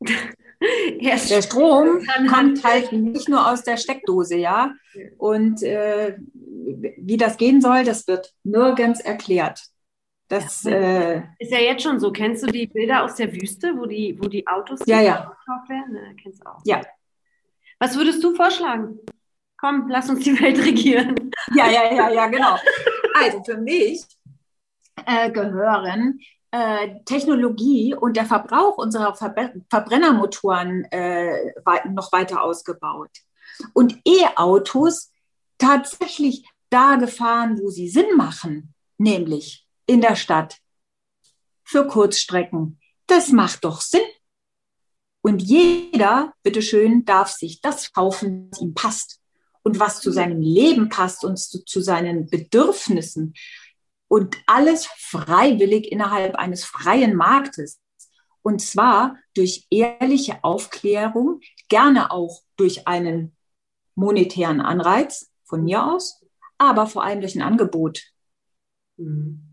der 0.60 1.42
Strom 1.42 2.04
kommt 2.28 2.64
halt 2.64 2.92
nicht 2.92 3.28
nur 3.28 3.50
aus 3.50 3.62
der 3.62 3.76
Steckdose, 3.76 4.36
ja. 4.36 4.74
Und 5.18 5.62
äh, 5.62 6.16
wie 6.18 7.16
das 7.16 7.36
gehen 7.36 7.60
soll, 7.60 7.84
das 7.84 8.06
wird 8.06 8.34
nirgends 8.44 9.00
erklärt. 9.00 9.64
Das 10.30 10.64
äh, 10.64 11.22
ist 11.40 11.50
ja 11.50 11.58
jetzt 11.58 11.82
schon 11.82 11.98
so. 11.98 12.12
Kennst 12.12 12.44
du 12.44 12.46
die 12.46 12.68
Bilder 12.68 13.02
aus 13.02 13.16
der 13.16 13.32
Wüste, 13.32 13.76
wo 13.76 13.84
die, 13.84 14.16
wo 14.16 14.28
die 14.28 14.46
Autos 14.46 14.78
ja, 14.86 15.00
ja. 15.00 15.36
werden? 15.68 15.88
Na, 15.92 16.14
kennst 16.22 16.40
du 16.40 16.48
auch. 16.48 16.60
Ja. 16.64 16.82
Was 17.80 17.96
würdest 17.96 18.22
du 18.22 18.32
vorschlagen? 18.36 19.00
Komm, 19.58 19.88
lass 19.88 20.08
uns 20.08 20.22
die 20.22 20.40
Welt 20.40 20.58
regieren. 20.64 21.32
Ja, 21.52 21.68
ja, 21.68 21.92
ja, 21.92 22.10
ja, 22.10 22.26
genau. 22.28 22.56
Also 23.12 23.42
für 23.42 23.56
mich 23.56 24.04
äh, 25.04 25.32
gehören 25.32 26.20
äh, 26.52 27.00
Technologie 27.04 27.96
und 27.96 28.16
der 28.16 28.24
Verbrauch 28.24 28.78
unserer 28.78 29.16
Ver 29.16 29.34
Verbrennermotoren 29.68 30.84
äh, 30.92 31.52
noch 31.88 32.12
weiter 32.12 32.44
ausgebaut. 32.44 33.10
Und 33.72 34.00
E-Autos 34.06 35.10
tatsächlich 35.58 36.48
da 36.70 36.94
gefahren, 36.94 37.58
wo 37.60 37.68
sie 37.68 37.88
Sinn 37.88 38.16
machen, 38.16 38.74
nämlich 38.96 39.66
in 39.90 40.00
der 40.00 40.14
Stadt 40.14 40.58
für 41.64 41.84
Kurzstrecken. 41.84 42.78
Das 43.08 43.30
macht 43.32 43.64
doch 43.64 43.80
Sinn. 43.80 44.06
Und 45.20 45.42
jeder, 45.42 46.32
bitteschön, 46.44 47.04
darf 47.04 47.32
sich 47.32 47.60
das 47.60 47.92
kaufen, 47.92 48.48
was 48.52 48.60
ihm 48.60 48.72
passt 48.74 49.20
und 49.64 49.80
was 49.80 50.00
zu 50.00 50.12
seinem 50.12 50.40
Leben 50.40 50.90
passt 50.90 51.24
und 51.24 51.38
zu, 51.38 51.64
zu 51.64 51.80
seinen 51.80 52.30
Bedürfnissen 52.30 53.34
und 54.06 54.36
alles 54.46 54.86
freiwillig 54.86 55.90
innerhalb 55.90 56.36
eines 56.36 56.64
freien 56.64 57.16
Marktes. 57.16 57.80
Und 58.42 58.62
zwar 58.62 59.16
durch 59.34 59.66
ehrliche 59.70 60.44
Aufklärung, 60.44 61.40
gerne 61.68 62.12
auch 62.12 62.42
durch 62.56 62.86
einen 62.86 63.36
monetären 63.96 64.60
Anreiz 64.60 65.32
von 65.42 65.64
mir 65.64 65.84
aus, 65.84 66.24
aber 66.58 66.86
vor 66.86 67.02
allem 67.02 67.20
durch 67.20 67.34
ein 67.34 67.42
Angebot. 67.42 68.04
Mhm. 68.96 69.49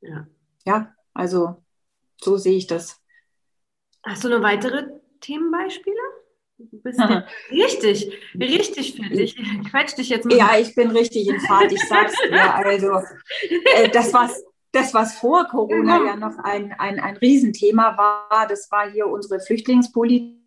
Ja. 0.00 0.26
ja, 0.64 0.94
also 1.14 1.62
so 2.20 2.36
sehe 2.36 2.56
ich 2.56 2.66
das. 2.66 3.00
Hast 4.04 4.24
du 4.24 4.28
noch 4.28 4.42
weitere 4.42 4.86
Themenbeispiele? 5.20 5.96
Du 6.58 6.80
bist 6.82 6.98
ja 6.98 7.26
richtig, 7.50 8.12
richtig 8.38 8.96
fertig. 8.96 9.36
Ich 9.38 9.70
quetsch 9.70 9.96
dich 9.96 10.08
jetzt 10.08 10.24
mal. 10.24 10.36
Ja, 10.36 10.58
ich 10.58 10.74
bin 10.74 10.90
richtig 10.90 11.28
in 11.28 11.40
Fahrt, 11.40 11.72
ich 11.72 11.82
sag's 11.88 12.14
dir. 12.22 12.54
Also, 12.64 13.00
äh, 13.74 13.88
das, 13.90 14.12
was, 14.12 14.42
das, 14.72 14.94
was 14.94 15.18
vor 15.18 15.46
Corona 15.46 16.04
ja 16.04 16.16
noch 16.16 16.36
ein, 16.38 16.72
ein, 16.78 17.00
ein 17.00 17.16
Riesenthema 17.16 17.96
war, 17.96 18.46
das 18.48 18.70
war 18.70 18.90
hier 18.90 19.06
unsere 19.06 19.40
Flüchtlingspolitik. 19.40 20.38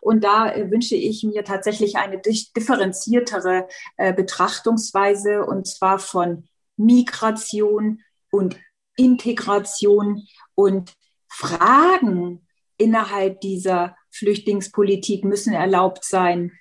Und 0.00 0.24
da 0.24 0.52
äh, 0.52 0.70
wünsche 0.70 0.96
ich 0.96 1.22
mir 1.22 1.44
tatsächlich 1.44 1.96
eine 1.96 2.20
differenziertere 2.20 3.68
äh, 3.96 4.12
Betrachtungsweise 4.12 5.44
und 5.44 5.66
zwar 5.66 5.98
von 5.98 6.44
Migration 6.76 8.02
und 8.30 8.56
Integration 8.96 10.26
und 10.54 10.94
Fragen 11.28 12.46
innerhalb 12.76 13.40
dieser 13.40 13.96
Flüchtlingspolitik 14.10 15.24
müssen 15.24 15.52
erlaubt 15.52 16.04
sein 16.04 16.52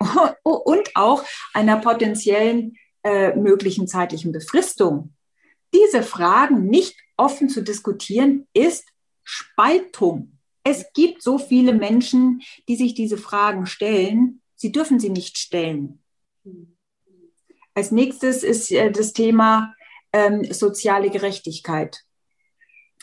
und 0.42 0.90
auch 0.94 1.24
einer 1.54 1.80
potenziellen 1.80 2.76
äh, 3.02 3.34
möglichen 3.34 3.88
zeitlichen 3.88 4.32
Befristung. 4.32 5.13
Diese 5.74 6.02
Fragen 6.02 6.66
nicht 6.66 6.96
offen 7.16 7.48
zu 7.48 7.62
diskutieren, 7.62 8.46
ist 8.52 8.84
Spaltung. 9.22 10.38
Es 10.62 10.92
gibt 10.94 11.22
so 11.22 11.38
viele 11.38 11.74
Menschen, 11.74 12.42
die 12.68 12.76
sich 12.76 12.94
diese 12.94 13.18
Fragen 13.18 13.66
stellen. 13.66 14.40
Sie 14.54 14.72
dürfen 14.72 15.00
sie 15.00 15.10
nicht 15.10 15.36
stellen. 15.36 16.02
Als 17.74 17.90
nächstes 17.90 18.42
ist 18.42 18.70
äh, 18.70 18.90
das 18.90 19.12
Thema 19.12 19.74
ähm, 20.12 20.44
soziale 20.52 21.10
Gerechtigkeit. 21.10 22.04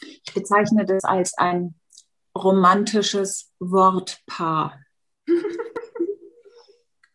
Ich 0.01 0.33
bezeichne 0.33 0.85
das 0.85 1.03
als 1.03 1.37
ein 1.37 1.75
romantisches 2.35 3.51
Wortpaar. 3.59 4.79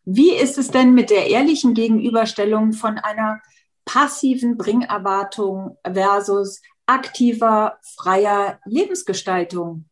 Wie 0.05 0.33
ist 0.33 0.57
es 0.57 0.71
denn 0.71 0.93
mit 0.93 1.09
der 1.09 1.27
ehrlichen 1.27 1.73
Gegenüberstellung 1.73 2.71
von 2.71 2.97
einer 2.97 3.41
passiven 3.87 4.57
Bringerwartung 4.57 5.77
versus 5.83 6.61
aktiver, 6.85 7.79
freier 7.95 8.59
Lebensgestaltung? 8.65 9.85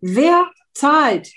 Wer 0.00 0.50
zahlt? 0.74 1.32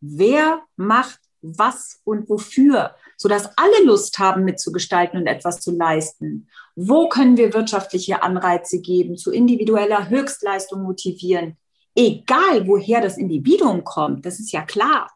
Wer 0.00 0.60
macht 0.76 1.20
was 1.40 2.00
und 2.04 2.28
wofür, 2.28 2.94
sodass 3.16 3.48
alle 3.56 3.84
Lust 3.84 4.18
haben, 4.18 4.44
mitzugestalten 4.44 5.18
und 5.18 5.26
etwas 5.26 5.60
zu 5.60 5.70
leisten? 5.70 6.48
Wo 6.76 7.08
können 7.08 7.38
wir 7.38 7.54
wirtschaftliche 7.54 8.22
Anreize 8.22 8.80
geben, 8.80 9.16
zu 9.16 9.32
individueller 9.32 10.10
Höchstleistung 10.10 10.82
motivieren? 10.82 11.56
Egal, 11.94 12.66
woher 12.66 13.00
das 13.00 13.16
Individuum 13.16 13.84
kommt, 13.84 14.26
das 14.26 14.38
ist 14.38 14.52
ja 14.52 14.62
klar 14.62 15.08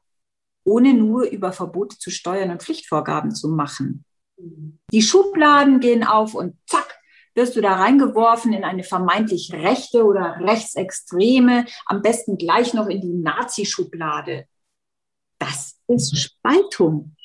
ohne 0.64 0.94
nur 0.94 1.24
über 1.24 1.53
Verbote 1.53 1.98
zu 1.98 2.11
steuern 2.11 2.50
und 2.50 2.62
Pflichtvorgaben 2.62 3.35
zu 3.35 3.48
machen. 3.48 4.05
Die 4.37 5.03
Schubladen 5.03 5.81
gehen 5.81 6.05
auf 6.05 6.35
und 6.35 6.57
zack, 6.66 6.99
wirst 7.35 7.57
du 7.57 7.61
da 7.61 7.75
reingeworfen 7.75 8.53
in 8.53 8.64
eine 8.64 8.85
vermeintlich 8.85 9.53
rechte 9.53 10.05
oder 10.05 10.37
rechtsextreme, 10.40 11.66
am 11.87 12.03
besten 12.03 12.38
gleich 12.38 12.75
noch 12.75 12.87
in 12.87 13.01
die 13.01 13.12
Nazi-Schublade. 13.12 14.47
Das 15.38 15.81
ist 15.88 16.16
Spaltung. 16.16 17.16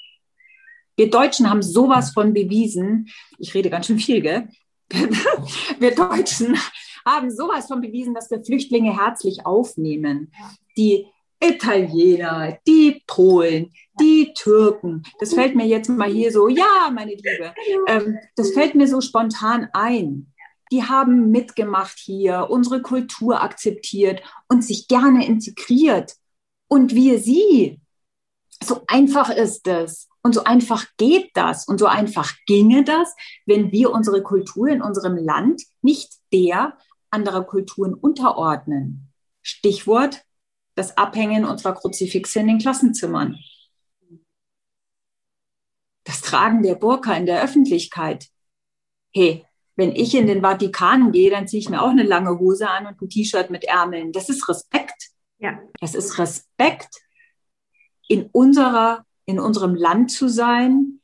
Wir 0.98 1.10
Deutschen 1.10 1.50
haben 1.50 1.62
sowas 1.62 2.12
von 2.12 2.34
bewiesen. 2.34 3.10
Ich 3.38 3.54
rede 3.54 3.70
ganz 3.70 3.86
schön 3.86 4.00
viel, 4.00 4.22
gell? 4.22 4.50
Wir 5.80 5.94
Deutschen 5.94 6.58
haben 7.06 7.30
sowas 7.32 7.68
von 7.68 7.80
bewiesen, 7.80 8.14
dass 8.16 8.30
wir 8.32 8.44
Flüchtlinge 8.44 8.98
herzlich 8.98 9.46
aufnehmen. 9.46 10.32
Die 10.78 11.06
Italiener, 11.42 12.60
die 12.68 13.04
Polen, 13.08 13.72
die 14.00 14.34
Türken. 14.34 15.04
Das 15.20 15.34
fällt 15.34 15.56
mir 15.56 15.66
jetzt 15.66 15.90
mal 15.90 16.10
hier 16.10 16.32
so, 16.32 16.48
ja, 16.48 16.92
meine 16.94 17.14
Liebe, 17.14 17.54
ähm, 17.88 18.18
das 18.36 18.52
fällt 18.52 18.76
mir 18.76 18.88
so 18.88 19.02
spontan 19.02 19.70
ein. 19.74 20.34
Die 20.72 20.84
haben 20.84 21.32
mitgemacht 21.32 21.98
hier, 21.98 22.48
unsere 22.50 22.82
Kultur 22.82 23.42
akzeptiert 23.42 24.22
und 24.48 24.64
sich 24.64 24.88
gerne 24.88 25.26
integriert. 25.26 26.16
Und 26.68 26.94
wir 26.94 27.20
sie. 27.20 27.82
So 28.64 28.84
einfach 28.88 29.30
ist 29.30 29.68
es. 29.68 30.08
Und 30.22 30.36
so 30.36 30.44
einfach 30.44 30.86
geht 30.98 31.32
das. 31.34 31.68
Und 31.68 31.80
so 31.80 31.88
einfach 31.88 32.34
ginge 32.46 32.84
das, 32.84 33.16
wenn 33.46 33.72
wir 33.72 33.92
unsere 33.92 34.22
Kultur 34.22 34.68
in 34.68 34.82
unserem 34.82 35.18
Land 35.18 35.64
nicht 35.82 36.12
der 36.32 36.78
anderer 37.10 37.44
Kulturen 37.44 37.96
unterordnen. 37.96 39.12
Stichwort 39.42 40.22
das 40.80 40.98
Abhängen 40.98 41.44
unserer 41.44 41.74
Kruzifixe 41.74 42.40
in 42.40 42.48
den 42.48 42.58
Klassenzimmern. 42.58 43.38
Das 46.06 46.22
Tragen 46.22 46.64
der 46.64 46.76
Burka 46.76 47.14
in 47.14 47.26
der 47.26 47.44
Öffentlichkeit. 47.44 48.30
Hey, 49.14 49.46
wenn 49.76 49.92
ich 49.92 50.16
in 50.16 50.26
den 50.26 50.42
Vatikan 50.42 51.12
gehe, 51.12 51.30
dann 51.30 51.48
ziehe 51.48 51.60
ich 51.60 51.70
mir 51.70 51.82
auch 51.82 51.90
eine 51.90 52.04
lange 52.04 52.40
Hose 52.40 52.70
an 52.70 52.88
und 52.88 53.02
ein 53.02 53.10
T-Shirt 53.10 53.50
mit 53.50 53.66
Ärmeln. 53.66 54.14
Das 54.14 54.30
ist 54.30 54.48
Respekt. 54.48 55.10
Ja. 55.38 55.60
Das 55.82 55.96
ist 55.96 56.18
Respekt, 56.18 57.02
in 58.08 58.30
unserer, 58.32 59.06
in 59.26 59.40
unserem 59.40 59.76
Land 59.76 60.12
zu 60.12 60.30
sein, 60.30 61.02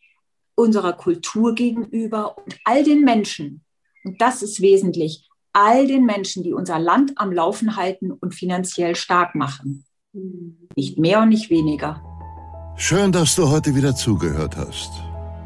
unserer 0.56 0.94
Kultur 0.94 1.54
gegenüber 1.54 2.38
und 2.38 2.58
all 2.64 2.84
den 2.84 3.04
Menschen. 3.04 3.64
Und 4.06 4.22
das 4.22 4.42
ist 4.42 4.62
wesentlich 4.62 5.28
all 5.56 5.88
den 5.88 6.06
Menschen, 6.06 6.44
die 6.44 6.54
unser 6.54 6.80
Land 6.80 7.14
am 7.16 7.32
Laufen 7.32 7.78
halten 7.78 8.12
und 8.12 8.36
finanziell 8.36 8.96
stark 8.96 9.36
machen. 9.36 9.86
Nicht 10.76 11.00
mehr 11.00 11.22
und 11.22 11.30
nicht 11.30 11.50
weniger. 11.50 12.02
Schön, 12.76 13.12
dass 13.12 13.36
du 13.36 13.50
heute 13.50 13.74
wieder 13.74 13.96
zugehört 13.96 14.58
hast. 14.58 14.92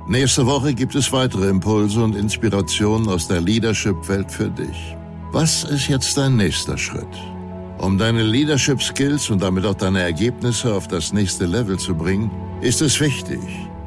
Nächste 0.08 0.48
Woche 0.48 0.74
gibt 0.74 0.96
es 0.96 1.12
weitere 1.12 1.48
Impulse 1.48 2.04
und 2.04 2.16
Inspirationen 2.16 3.08
aus 3.08 3.28
der 3.28 3.42
Leadership-Welt 3.42 4.32
für 4.32 4.50
dich. 4.50 4.98
Was 5.32 5.64
ist 5.64 5.88
jetzt 5.88 6.18
dein 6.18 6.38
nächster 6.38 6.78
Schritt? 6.78 7.06
Um 7.78 8.00
deine 8.00 8.24
Leadership-Skills 8.24 9.30
und 9.30 9.44
damit 9.44 9.66
auch 9.66 9.76
deine 9.76 10.02
Ergebnisse 10.02 10.74
auf 10.74 10.88
das 10.88 11.14
nächste 11.14 11.46
Level 11.46 11.78
zu 11.78 11.94
bringen, 11.94 12.32
ist 12.62 12.82
es 12.82 13.00
wichtig, 13.00 13.40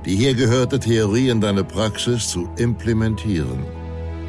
die 0.05 0.15
hier 0.15 0.35
gehörte 0.35 0.79
Theorie 0.79 1.31
in 1.31 1.41
deine 1.41 1.65
Praxis 1.65 2.29
zu 2.29 2.49
implementieren. 2.57 3.82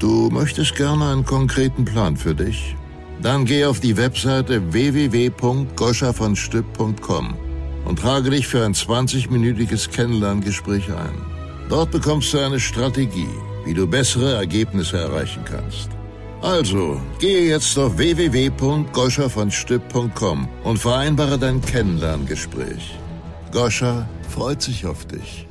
Du 0.03 0.29
möchtest 0.29 0.75
gerne 0.75 1.11
einen 1.11 1.23
konkreten 1.23 1.85
Plan 1.85 2.17
für 2.17 2.35
dich? 2.35 2.75
Dann 3.21 3.45
geh 3.45 3.63
auf 3.63 3.79
die 3.79 3.95
Webseite 3.95 4.73
www.goschavonstück.com 4.73 7.33
und 7.85 7.99
trage 7.99 8.31
dich 8.31 8.45
für 8.45 8.65
ein 8.65 8.73
20-minütiges 8.73 9.89
Kennenlerngespräch 9.89 10.91
ein. 10.91 11.15
Dort 11.69 11.91
bekommst 11.91 12.33
du 12.33 12.39
eine 12.39 12.59
Strategie, 12.59 13.29
wie 13.63 13.73
du 13.73 13.87
bessere 13.87 14.33
Ergebnisse 14.33 14.97
erreichen 14.97 15.45
kannst. 15.45 15.87
Also, 16.41 16.99
gehe 17.19 17.47
jetzt 17.47 17.79
auf 17.79 17.97
www.goschavonstück.com 17.97 20.49
und 20.65 20.79
vereinbare 20.79 21.39
dein 21.39 21.61
Kennenlerngespräch. 21.61 22.99
Goscha 23.53 24.09
freut 24.27 24.61
sich 24.61 24.85
auf 24.85 25.05
dich. 25.05 25.47